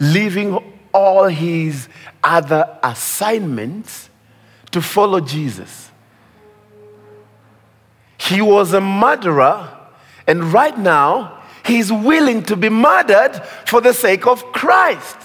[0.00, 0.58] Leaving
[0.92, 1.88] all his
[2.22, 4.10] other assignments
[4.70, 5.90] to follow Jesus.
[8.18, 9.68] He was a murderer,
[10.26, 15.16] and right now, he's willing to be murdered for the sake of Christ.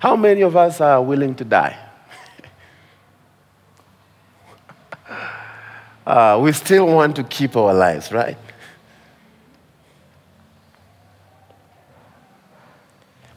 [0.00, 1.78] How many of us are willing to die?
[6.06, 8.36] Uh, we still want to keep our lives, right?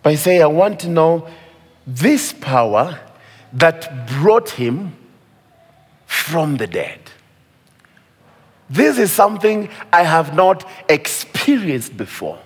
[0.01, 1.27] But say, I want to know
[1.87, 2.99] this power
[3.53, 4.95] that brought him
[6.05, 6.99] from the dead.
[8.69, 12.39] This is something I have not experienced before.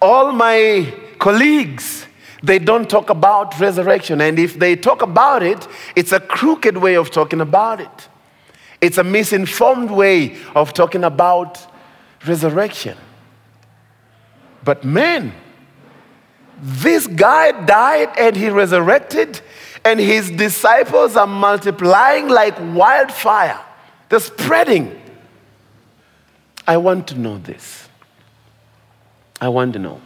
[0.00, 2.06] All my colleagues
[2.42, 4.20] they don't talk about resurrection.
[4.20, 5.66] And if they talk about it,
[5.96, 8.08] it's a crooked way of talking about it.
[8.80, 11.58] It's a misinformed way of talking about
[12.26, 12.96] resurrection.
[14.64, 15.32] But man,
[16.60, 19.40] this guy died and he resurrected,
[19.84, 23.60] and his disciples are multiplying like wildfire.
[24.08, 25.00] They're spreading.
[26.66, 27.88] I want to know this.
[29.40, 30.00] I want to know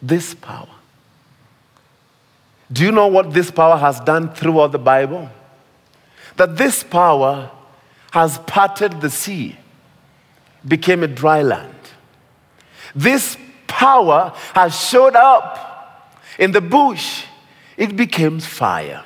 [0.00, 0.68] this power.
[2.72, 5.30] Do you know what this power has done throughout the Bible?
[6.36, 7.50] That this power
[8.12, 9.56] has parted the sea,
[10.66, 11.74] became a dry land.
[12.94, 17.24] This power has showed up in the bush,
[17.76, 19.04] it became fire.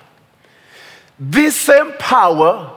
[1.18, 2.72] This same power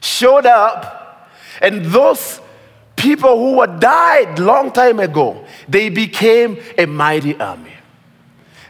[0.00, 1.30] showed up,
[1.60, 2.40] and those
[2.96, 7.72] people who were died long time ago, they became a mighty army.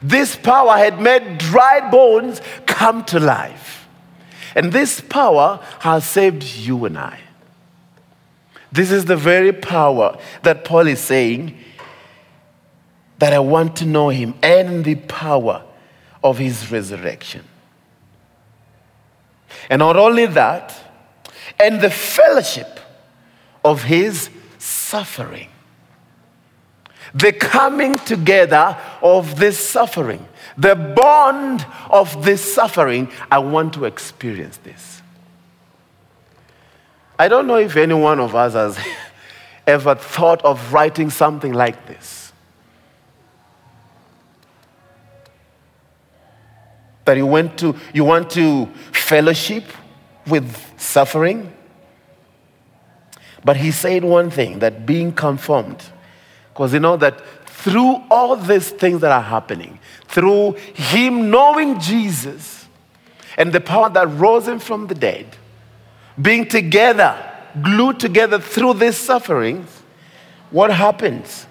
[0.02, 3.65] This power had made dry bones come to life.
[4.56, 7.20] And this power has saved you and I.
[8.72, 11.56] This is the very power that Paul is saying
[13.18, 15.62] that I want to know him and the power
[16.24, 17.44] of his resurrection.
[19.68, 20.74] And not only that,
[21.60, 22.80] and the fellowship
[23.62, 25.48] of his suffering.
[27.16, 34.58] The coming together of this suffering, the bond of this suffering, I want to experience
[34.58, 35.00] this.
[37.18, 38.78] I don't know if any one of us has
[39.66, 42.32] ever thought of writing something like this.
[47.06, 49.64] That you, went to, you want to fellowship
[50.26, 51.50] with suffering,
[53.42, 55.82] but he said one thing that being conformed,
[56.56, 59.78] because you know that through all these things that are happening,
[60.08, 62.66] through him knowing Jesus
[63.36, 65.26] and the power that rose him from the dead,
[66.20, 67.14] being together,
[67.60, 69.68] glued together through these sufferings,
[70.50, 71.46] what happens?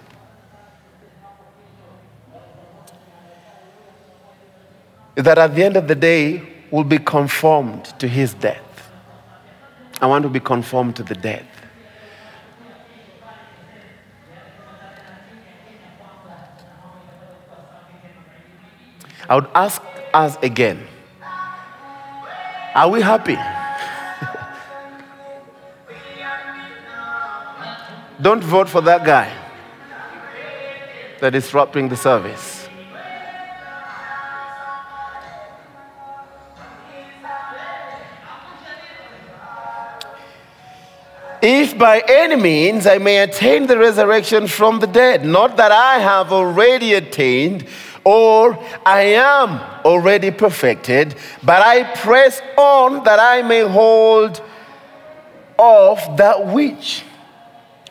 [5.13, 6.41] That at the end of the day,
[6.71, 8.89] we'll be conformed to his death.
[10.01, 11.45] I want to be conformed to the death.
[19.27, 19.81] I would ask
[20.13, 20.87] us again
[22.75, 23.35] Are we happy?
[28.21, 29.31] Don't vote for that guy
[31.19, 32.65] that is disrupting the service.
[41.41, 45.99] If by any means I may attain the resurrection from the dead, not that I
[45.99, 47.67] have already attained
[48.05, 54.41] or I am already perfected, but I press on that I may hold
[55.57, 57.03] of that which,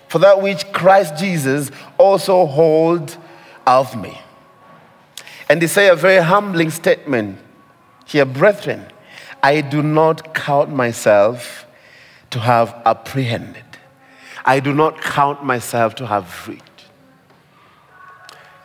[0.09, 3.19] for that which Christ Jesus also hold
[3.67, 4.17] of me.
[5.49, 7.39] And they say a very humbling statement
[8.07, 8.87] here, brethren,
[9.43, 11.67] I do not count myself
[12.31, 13.65] to have apprehended.
[14.45, 16.63] I do not count myself to have reached.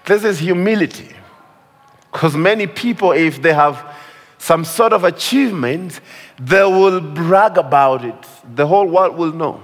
[0.06, 1.16] This is humility.
[2.12, 3.96] Because many people, if they have
[4.38, 6.00] some sort of achievement,
[6.40, 8.16] they will brag about it.
[8.56, 9.64] The whole world will know.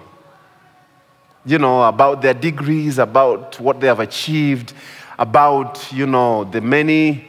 [1.45, 4.73] You know, about their degrees, about what they have achieved,
[5.17, 7.27] about, you know, the many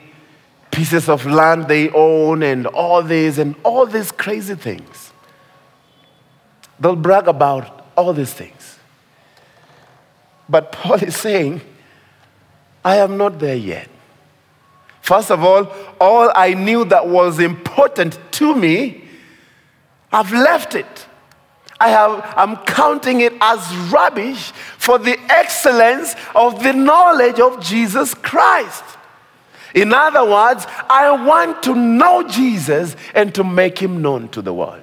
[0.71, 5.13] pieces of land they own and all this and all these crazy things.
[6.79, 8.79] They'll brag about all these things.
[10.49, 11.61] But Paul is saying,
[12.85, 13.89] I am not there yet.
[15.07, 19.05] First of all, all I knew that was important to me,
[20.11, 21.07] I've left it.
[21.79, 28.15] I have, I'm counting it as rubbish for the excellence of the knowledge of Jesus
[28.15, 28.83] Christ.
[29.77, 34.53] In other words, I want to know Jesus and to make him known to the
[34.53, 34.83] world.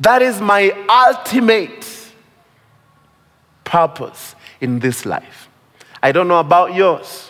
[0.00, 1.86] That is my ultimate
[3.62, 5.48] purpose in this life.
[6.02, 7.28] I don't know about yours.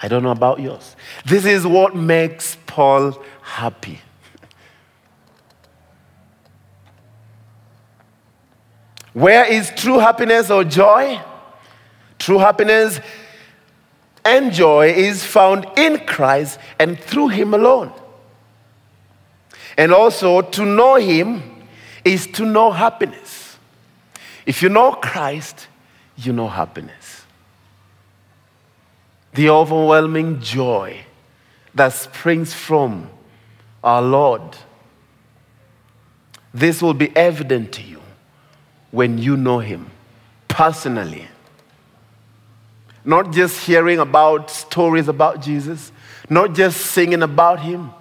[0.00, 0.94] I don't know about yours.
[1.26, 4.00] This is what makes Paul happy.
[9.12, 11.20] Where is true happiness or joy?
[12.18, 13.00] True happiness
[14.24, 17.92] and joy is found in Christ and through Him alone.
[19.76, 21.42] And also, to know Him
[22.04, 23.56] is to know happiness.
[24.44, 25.68] If you know Christ,
[26.16, 27.22] you know happiness.
[29.34, 31.04] The overwhelming joy
[31.74, 33.08] that springs from
[33.84, 34.56] our Lord.
[36.52, 38.00] This will be evident to you
[38.90, 39.90] when you know Him
[40.48, 41.28] personally.
[43.04, 45.92] Not just hearing about stories about Jesus,
[46.28, 47.92] not just singing about Him,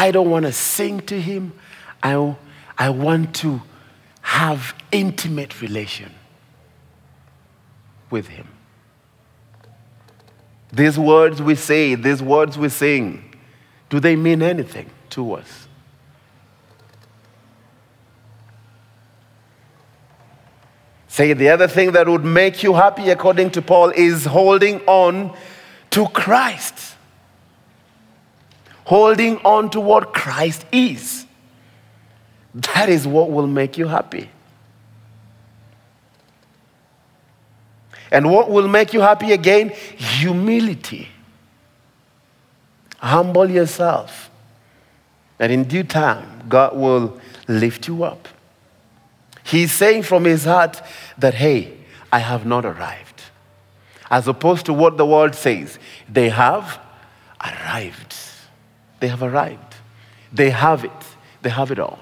[0.00, 1.52] I don't want to sing to him.
[2.02, 2.34] I,
[2.78, 3.60] I want to
[4.22, 6.10] have intimate relation
[8.10, 8.48] with him.
[10.72, 13.34] These words we say, these words we sing,
[13.88, 15.68] do they mean anything to us?
[21.08, 25.36] Say the other thing that would make you happy, according to Paul, is holding on
[25.90, 26.90] to Christ
[28.90, 31.24] holding on to what Christ is.
[32.74, 34.28] That is what will make you happy.
[38.10, 39.70] And what will make you happy again?
[39.96, 41.08] Humility.
[42.98, 44.30] Humble yourself.
[45.38, 48.28] And in due time, God will lift you up.
[49.44, 50.82] He's saying from his heart
[51.18, 51.72] that, hey,
[52.12, 53.22] I have not arrived.
[54.10, 56.80] As opposed to what the world says, they have
[57.42, 58.14] arrived.
[58.98, 59.76] They have arrived.
[60.32, 60.90] They have it.
[61.42, 62.00] They have it all.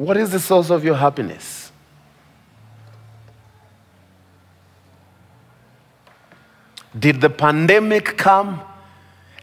[0.00, 1.70] What is the source of your happiness?
[6.98, 8.62] Did the pandemic come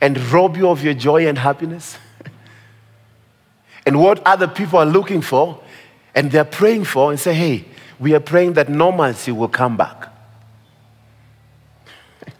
[0.02, 2.00] and rob you of your joy and happiness?
[3.86, 5.62] and what other people are looking for
[6.16, 7.66] and they're praying for and say, hey,
[8.00, 10.12] we are praying that normalcy will come back.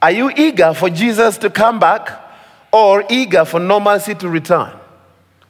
[0.00, 2.08] Are you eager for Jesus to come back
[2.70, 4.78] or eager for normalcy to return?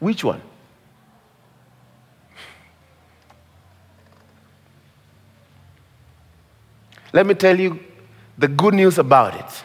[0.03, 0.43] Which one?
[7.13, 7.79] Let me tell you
[8.37, 9.63] the good news about it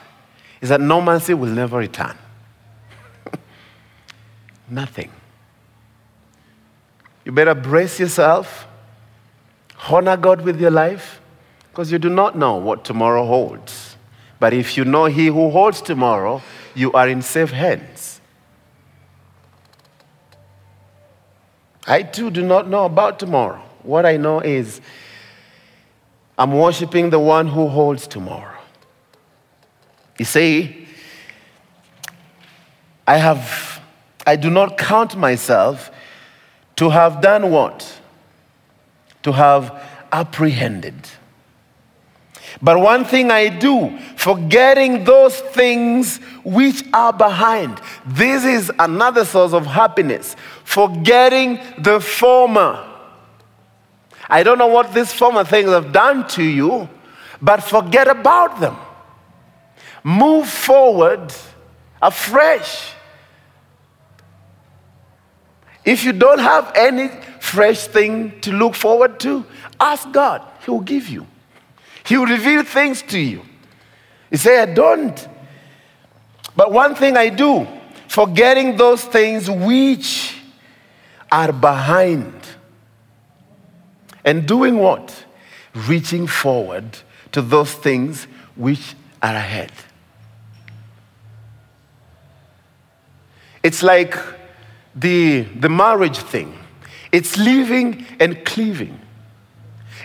[0.61, 2.15] is that normalcy will never return.
[4.69, 5.09] Nothing.
[7.25, 8.67] You better brace yourself,
[9.89, 11.19] honor God with your life,
[11.71, 13.97] because you do not know what tomorrow holds.
[14.39, 16.43] But if you know he who holds tomorrow,
[16.75, 17.96] you are in safe hands.
[21.87, 23.61] I too do not know about tomorrow.
[23.81, 24.81] What I know is
[26.37, 28.59] I'm worshiping the one who holds tomorrow.
[30.19, 30.87] You see,
[33.07, 33.81] I have
[34.25, 35.89] I do not count myself
[36.75, 38.01] to have done what?
[39.23, 39.81] To have
[40.11, 40.95] apprehended.
[42.61, 47.79] But one thing I do, forgetting those things which are behind.
[48.05, 50.35] This is another source of happiness.
[50.63, 52.83] Forgetting the former.
[54.29, 56.89] I don't know what these former things have done to you,
[57.41, 58.75] but forget about them.
[60.03, 61.33] Move forward
[62.01, 62.91] afresh.
[65.85, 69.45] If you don't have any fresh thing to look forward to,
[69.79, 70.41] ask God.
[70.65, 71.25] He will give you.
[72.07, 73.41] He will reveal things to you.
[74.29, 75.27] He said, I don't.
[76.55, 77.67] But one thing I do,
[78.07, 80.39] forgetting those things which
[81.29, 82.33] are behind.
[84.23, 85.25] And doing what?
[85.73, 86.97] Reaching forward
[87.33, 89.73] to those things which are ahead.
[93.63, 94.17] It's like
[94.95, 96.57] the, the marriage thing.
[97.11, 98.97] It's leaving and cleaving.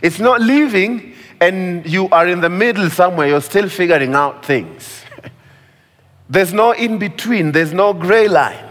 [0.03, 1.12] It's not living
[1.43, 5.03] and you are in the middle somewhere, you're still figuring out things.
[6.31, 8.65] there's no in between, there's no gray line.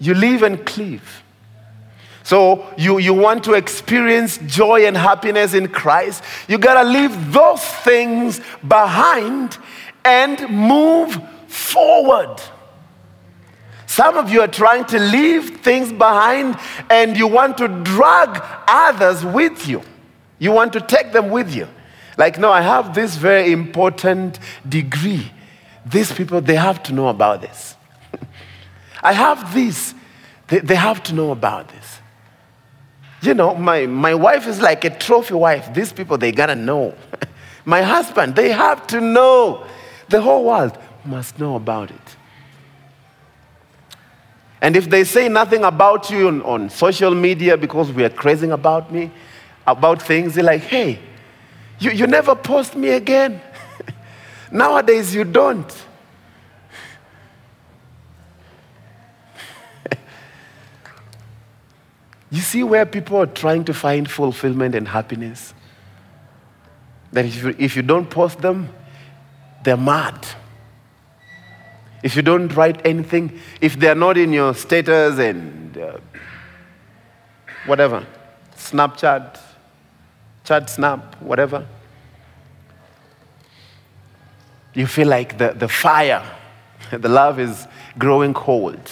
[0.00, 1.22] You live and cleave.
[2.24, 7.62] So you, you want to experience joy and happiness in Christ, you gotta leave those
[7.62, 9.56] things behind
[10.04, 12.40] and move forward.
[13.86, 16.58] Some of you are trying to leave things behind
[16.90, 19.80] and you want to drag others with you.
[20.38, 21.68] You want to take them with you.
[22.16, 25.30] Like, no, I have this very important degree.
[25.84, 27.76] These people, they have to know about this.
[29.02, 29.94] I have this.
[30.48, 32.00] They, they have to know about this.
[33.22, 35.72] You know, my, my wife is like a trophy wife.
[35.74, 36.94] These people, they gotta know.
[37.64, 39.66] my husband, they have to know.
[40.08, 42.16] The whole world must know about it.
[44.60, 48.48] And if they say nothing about you on, on social media because we are crazy
[48.48, 49.10] about me,
[49.66, 50.98] about things, they're like, hey,
[51.78, 53.40] you, you never post me again.
[54.52, 55.84] Nowadays, you don't.
[62.30, 65.52] you see where people are trying to find fulfillment and happiness?
[67.12, 68.70] That if you, if you don't post them,
[69.62, 70.26] they're mad
[72.06, 75.98] if you don't write anything, if they're not in your status and uh,
[77.66, 78.06] whatever,
[78.56, 79.40] Snapchat,
[80.46, 81.66] chat snap, whatever,
[84.74, 86.22] you feel like the, the fire,
[86.90, 87.66] the love is
[87.98, 88.90] growing cold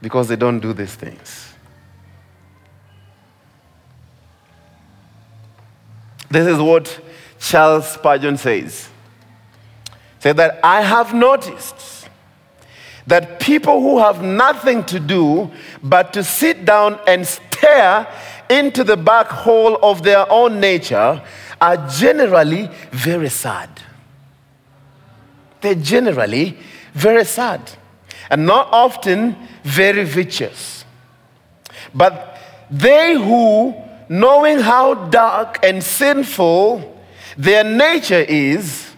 [0.00, 1.54] because they don't do these things.
[6.30, 6.98] This is what
[7.38, 8.88] Charles Spurgeon says.
[10.20, 12.08] Say that I have noticed
[13.06, 15.50] that people who have nothing to do
[15.82, 18.06] but to sit down and stare
[18.50, 21.22] into the back hole of their own nature
[21.60, 23.68] are generally very sad.
[25.60, 26.58] They're generally
[26.94, 27.60] very sad
[28.30, 30.84] and not often very vicious.
[31.94, 32.38] But
[32.70, 33.74] they who,
[34.08, 37.00] knowing how dark and sinful
[37.36, 38.91] their nature is,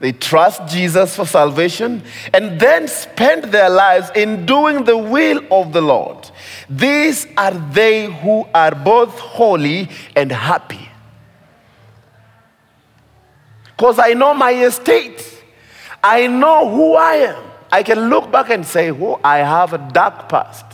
[0.00, 5.74] they trust Jesus for salvation and then spend their lives in doing the will of
[5.74, 6.30] the Lord.
[6.70, 10.88] These are they who are both holy and happy.
[13.64, 15.22] Because I know my estate,
[16.02, 17.44] I know who I am.
[17.70, 20.64] I can look back and say, Oh, I have a dark past.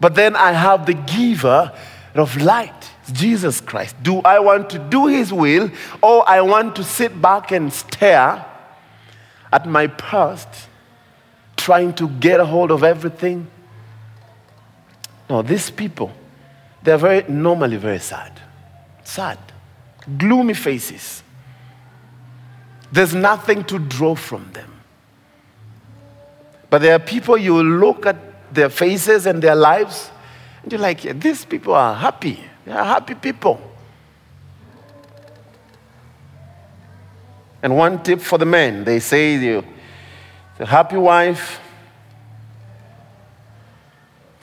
[0.00, 1.72] But then I have the giver
[2.14, 2.77] of light.
[3.12, 3.96] Jesus Christ.
[4.02, 5.70] Do I want to do His will
[6.02, 8.44] or I want to sit back and stare
[9.52, 10.48] at my past,
[11.56, 13.46] trying to get a hold of everything?
[15.28, 16.12] No, these people,
[16.82, 18.40] they're very normally very sad.
[19.04, 19.38] Sad.
[20.16, 21.22] Gloomy faces.
[22.90, 24.72] There's nothing to draw from them.
[26.70, 28.16] But there are people you look at
[28.54, 30.10] their faces and their lives,
[30.62, 32.42] and you're like, yeah, these people are happy.
[32.68, 33.58] They are happy people.
[37.62, 39.64] And one tip for the men they say you,
[40.58, 41.58] the happy wife.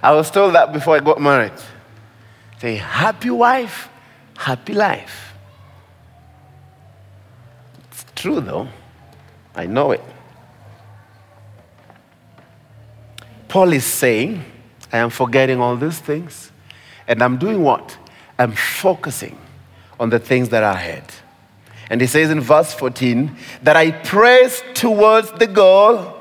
[0.00, 1.50] I was told that before I got married.
[2.60, 3.88] Say, happy wife,
[4.36, 5.34] happy life.
[7.90, 8.68] It's true though.
[9.56, 10.04] I know it.
[13.48, 14.44] Paul is saying,
[14.92, 16.50] I am forgetting all these things,
[17.06, 17.96] and I'm doing what?
[18.38, 19.38] I'm focusing
[19.98, 21.04] on the things that are ahead.
[21.90, 26.16] And he says in verse 14 that I press towards the goal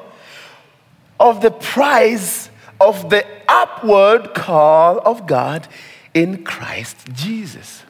[1.20, 2.50] of the prize
[2.82, 5.68] of the upward call of God
[6.14, 7.84] in Christ Jesus.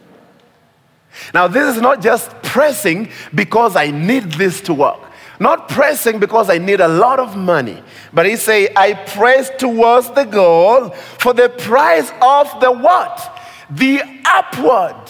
[1.34, 5.00] Now, this is not just pressing because I need this to work.
[5.40, 7.82] Not pressing because I need a lot of money,
[8.14, 13.42] but he say, I press towards the goal for the prize of the what?
[13.70, 15.10] The upward.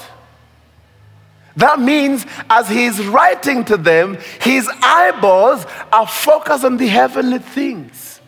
[1.55, 8.21] That means as he's writing to them, his eyeballs are focused on the heavenly things.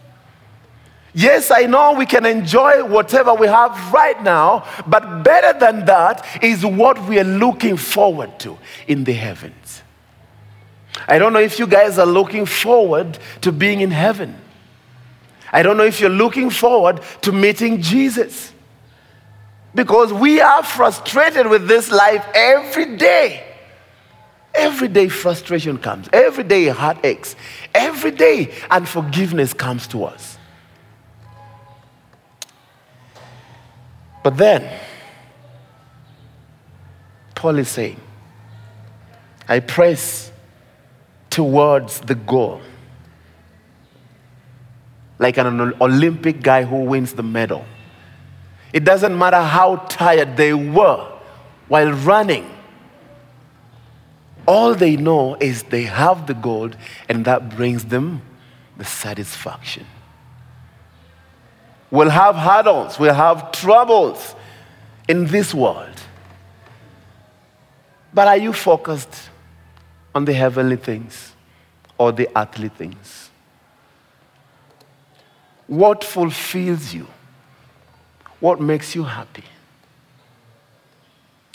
[1.14, 6.26] Yes, I know we can enjoy whatever we have right now, but better than that
[6.42, 9.61] is what we are looking forward to in the heavens.
[11.08, 14.40] I don't know if you guys are looking forward to being in heaven.
[15.52, 18.54] I don't know if you're looking forward to meeting Jesus.
[19.74, 23.46] Because we are frustrated with this life every day.
[24.54, 26.10] Every day, frustration comes.
[26.12, 27.36] Every day, heartaches.
[27.74, 30.38] Every day, unforgiveness comes to us.
[34.24, 34.70] But then,
[37.34, 38.00] Paul is saying,
[39.48, 40.31] I press
[41.32, 42.62] towards the goal.
[45.18, 47.66] Like an Olympic guy who wins the medal.
[48.74, 51.08] It doesn't matter how tired they were
[51.68, 52.50] while running.
[54.48, 56.76] All they know is they have the gold,
[57.08, 58.22] and that brings them
[58.78, 59.86] the satisfaction.
[61.92, 64.36] We'll have hurdles, we'll have troubles
[65.08, 66.02] in this world.
[68.14, 69.31] But are you focused
[70.14, 71.34] on the heavenly things
[71.98, 73.30] or the earthly things?
[75.68, 77.08] What fulfills you?
[78.40, 79.44] What makes you happy?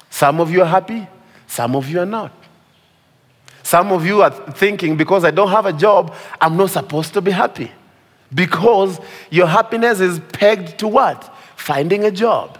[0.08, 1.06] Some of you are happy,
[1.46, 2.32] some of you are not.
[3.62, 7.20] Some of you are thinking, because I don't have a job, I'm not supposed to
[7.20, 7.72] be happy.
[8.32, 11.34] Because your happiness is pegged to what?
[11.56, 12.58] Finding a job.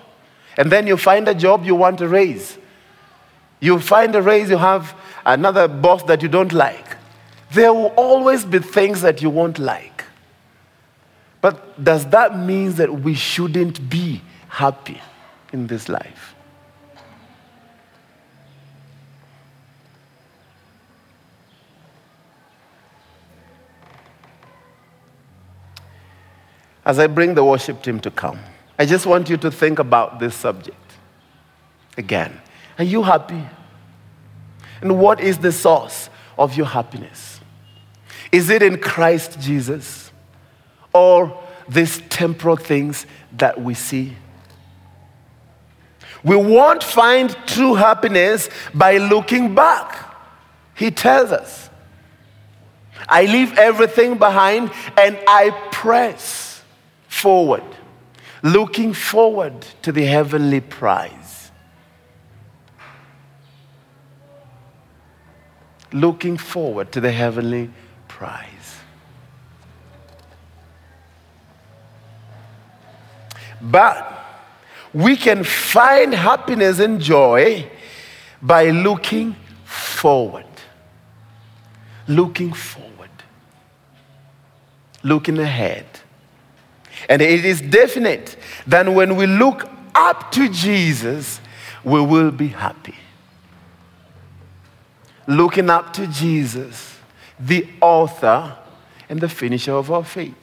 [0.57, 2.59] And then you find a job you want to raise.
[3.61, 4.95] You find a raise, you have
[5.27, 6.97] another boss that you don't like.
[7.53, 10.05] There will always be things that you won't like.
[11.43, 15.03] But does that mean that we shouldn't be happy
[15.53, 16.37] in this life?
[26.87, 28.39] as I bring the worship team to come,
[28.79, 30.79] I just want you to think about this subject
[31.99, 32.41] again.
[32.79, 33.43] Are you happy?
[34.81, 37.41] And what is the source of your happiness?
[38.33, 40.11] Is it in Christ Jesus
[40.93, 43.07] or these temporal things
[43.37, 44.17] that we see?
[46.23, 50.15] We won't find true happiness by looking back.
[50.75, 51.71] He tells us,
[53.09, 56.63] I leave everything behind and I press
[57.07, 57.63] forward,
[58.43, 61.26] looking forward to the heavenly prize.
[65.97, 67.71] Looking forward to the heavenly
[68.07, 68.81] prize.
[73.63, 74.13] But
[74.93, 77.71] we can find happiness and joy
[78.43, 80.45] by looking forward.
[82.07, 83.09] Looking forward.
[85.03, 85.87] Looking ahead.
[87.09, 88.37] And it is definite
[88.67, 91.41] that when we look up to Jesus,
[91.83, 92.97] we will be happy.
[95.27, 96.99] Looking up to Jesus,
[97.39, 98.57] the author
[99.09, 100.35] and the finisher of our faith.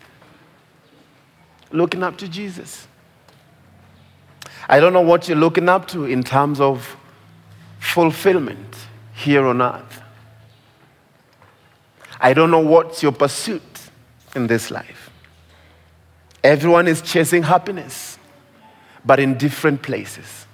[1.71, 2.87] Looking up to Jesus.
[4.67, 6.95] I don't know what you're looking up to in terms of
[7.79, 8.75] fulfillment
[9.13, 10.01] here on earth.
[12.19, 13.61] I don't know what's your pursuit
[14.35, 15.09] in this life.
[16.43, 18.17] Everyone is chasing happiness,
[19.05, 20.45] but in different places.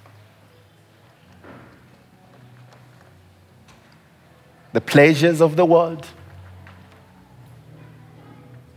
[4.72, 6.06] The pleasures of the world,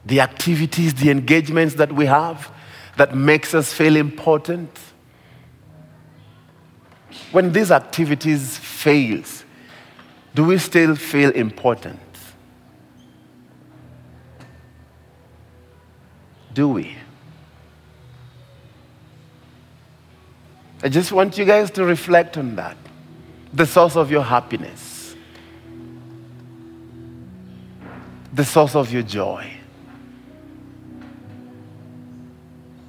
[0.05, 2.51] the activities, the engagements that we have
[2.97, 4.69] that makes us feel important.
[7.31, 9.43] When these activities fails,
[10.35, 11.99] do we still feel important?
[16.53, 16.95] Do we?
[20.83, 22.77] I just want you guys to reflect on that.
[23.53, 24.92] The source of your happiness,
[28.33, 29.49] the source of your joy.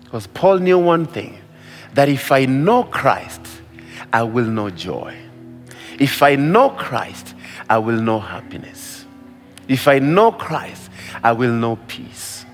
[0.04, 1.38] Because Paul knew one thing
[1.92, 3.40] that if I know Christ,
[4.12, 5.16] I will know joy.
[5.98, 7.34] If I know Christ,
[7.68, 9.04] I will know happiness.
[9.68, 10.90] If I know Christ,
[11.22, 12.44] I will know peace.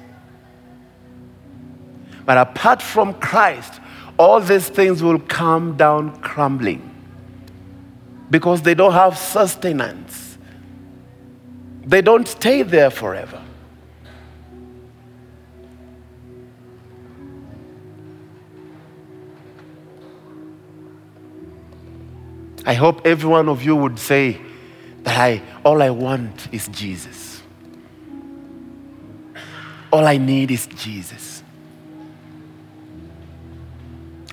[2.24, 3.80] But apart from Christ,
[4.18, 6.86] all these things will come down crumbling
[8.30, 10.19] because they don't have sustenance.
[11.84, 13.40] They don't stay there forever.
[22.66, 24.40] I hope every one of you would say
[25.02, 27.42] that I, all I want is Jesus.
[29.90, 31.42] All I need is Jesus.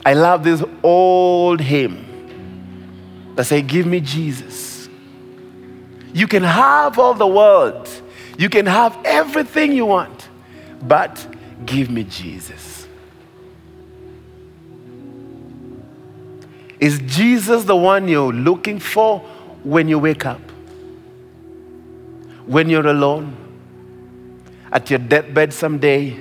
[0.06, 4.77] I love this old hymn that say, Give me Jesus.
[6.14, 7.90] You can have all the world,
[8.38, 10.30] you can have everything you want,
[10.82, 11.28] but
[11.66, 12.88] give me Jesus.
[16.80, 19.20] Is Jesus the one you're looking for
[19.64, 20.42] when you wake up?
[22.46, 23.36] When you're alone?
[24.72, 26.18] At your deathbed someday?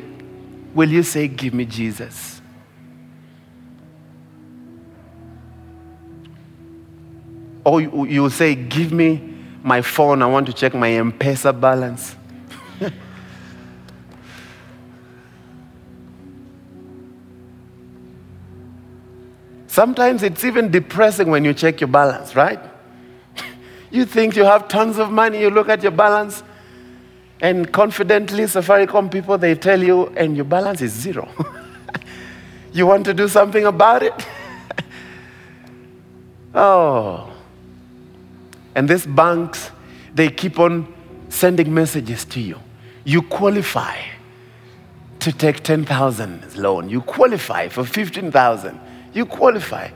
[0.74, 2.40] Will you say, Give me Jesus?
[7.64, 9.35] Or you will say, Give me
[9.66, 12.14] my phone, I want to check my M Pesa balance.
[19.66, 22.60] Sometimes it's even depressing when you check your balance, right?
[23.90, 26.44] you think you have tons of money, you look at your balance,
[27.40, 31.28] and confidently, Safaricom people, they tell you, and your balance is zero.
[32.72, 34.14] you want to do something about it?
[36.54, 37.32] oh.
[38.76, 39.72] And these banks,
[40.14, 40.94] they keep on
[41.28, 42.60] sending messages to you.
[43.04, 43.96] You qualify
[45.18, 46.88] to take 10,000 loan.
[46.88, 48.80] You qualify for 15,000
[49.16, 49.88] you qualify.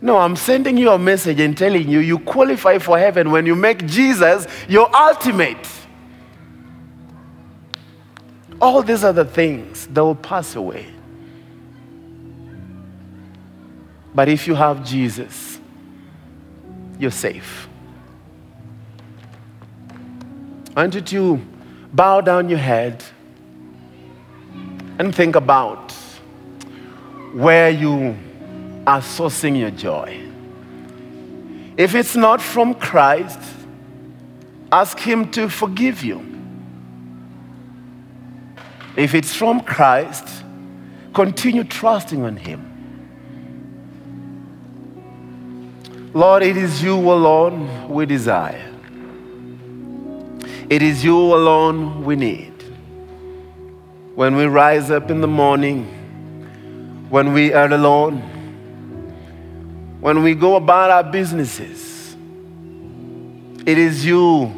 [0.00, 3.54] No, I'm sending you a message and telling you you qualify for heaven when you
[3.54, 5.66] make Jesus your ultimate.
[8.60, 10.86] All these other things, they will pass away.
[14.12, 15.57] But if you have Jesus,
[16.98, 17.68] you're safe.
[20.76, 21.40] I want you to
[21.92, 23.02] bow down your head
[24.98, 25.92] and think about
[27.32, 28.16] where you
[28.86, 30.24] are sourcing your joy.
[31.76, 33.38] If it's not from Christ,
[34.72, 36.24] ask Him to forgive you.
[38.96, 40.26] If it's from Christ,
[41.14, 42.77] continue trusting on Him.
[46.14, 48.64] Lord, it is you alone we desire.
[50.70, 52.52] It is you alone we need.
[54.14, 55.84] When we rise up in the morning,
[57.08, 58.20] when we are alone,
[60.00, 62.16] when we go about our businesses.
[63.66, 64.52] It is you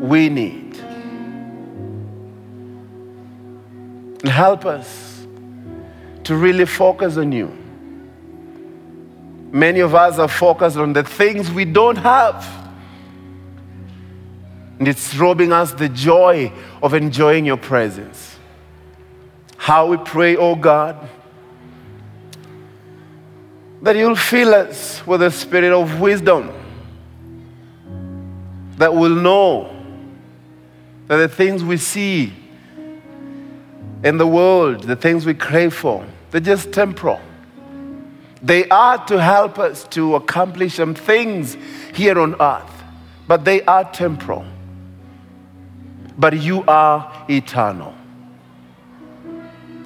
[0.00, 0.76] we need.
[4.24, 5.26] Help us
[6.24, 7.63] to really focus on you.
[9.54, 12.44] Many of us are focused on the things we don't have.
[14.78, 16.52] And it's robbing us the joy
[16.82, 18.36] of enjoying your presence.
[19.56, 21.08] How we pray, oh God
[23.84, 26.50] that you'll fill us with a spirit of wisdom
[28.78, 29.70] that will know
[31.06, 32.32] that the things we see
[34.02, 37.20] in the world, the things we crave for, they're just temporal.
[38.44, 41.56] They are to help us to accomplish some things
[41.94, 42.82] here on earth,
[43.26, 44.44] but they are temporal.
[46.18, 47.94] But you are eternal.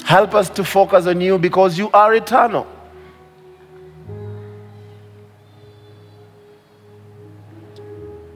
[0.04, 2.66] Help us to focus on you because you are eternal.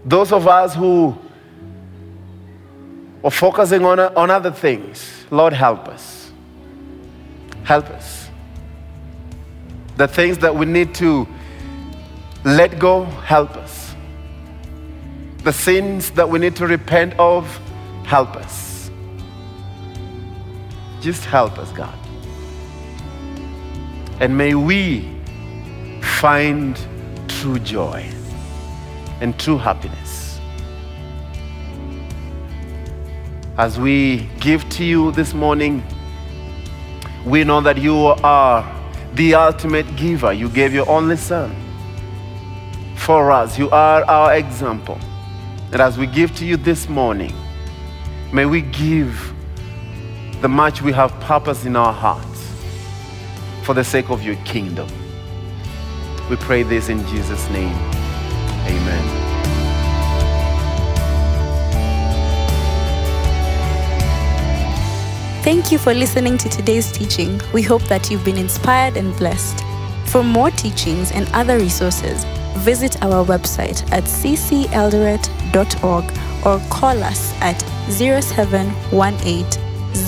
[0.05, 1.19] Those of us who
[3.25, 6.31] are focusing on, on other things, Lord, help us.
[7.65, 8.22] Help us.
[10.03, 11.29] The things that we need to
[12.43, 13.95] let go, help us.
[15.45, 17.47] The sins that we need to repent of,
[18.05, 18.91] help us.
[21.01, 21.97] Just help us, God.
[24.19, 25.09] And may we
[26.19, 26.77] find
[27.29, 28.05] true joy
[29.21, 30.41] and true happiness.
[33.57, 35.81] As we give to you this morning,
[37.25, 38.82] we know that you are
[39.15, 40.33] the ultimate giver.
[40.33, 41.55] You gave your only Son
[42.97, 43.59] for us.
[43.59, 44.99] You are our example.
[45.73, 47.35] And as we give to you this morning,
[48.33, 49.33] may we give
[50.41, 52.53] the much we have purpose in our hearts
[53.63, 54.89] for the sake of your kingdom.
[56.29, 57.77] We pray this in Jesus' name.
[58.67, 59.22] Amen.
[65.43, 67.41] Thank you for listening to today's teaching.
[67.53, 69.65] We hope that you've been inspired and blessed.
[70.07, 72.23] For more teachings and other resources,
[72.59, 76.05] visit our website at cceldoret.org
[76.47, 79.45] or call us at 0718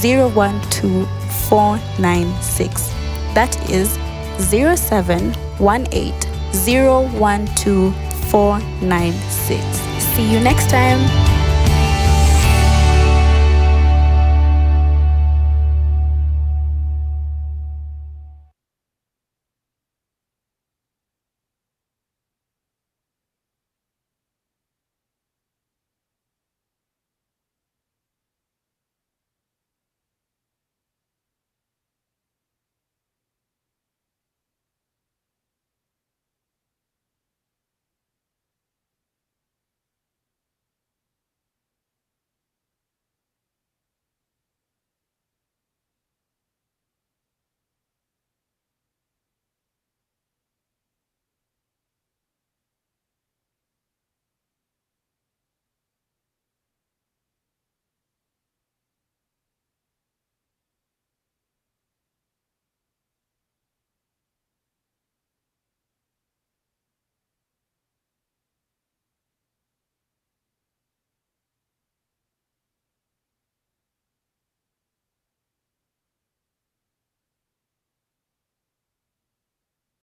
[0.01, 1.09] 012
[1.49, 2.89] 496.
[3.35, 3.99] That is
[4.39, 6.15] 0718
[6.53, 7.93] 012
[8.31, 9.65] 496.
[10.15, 11.34] See you next time.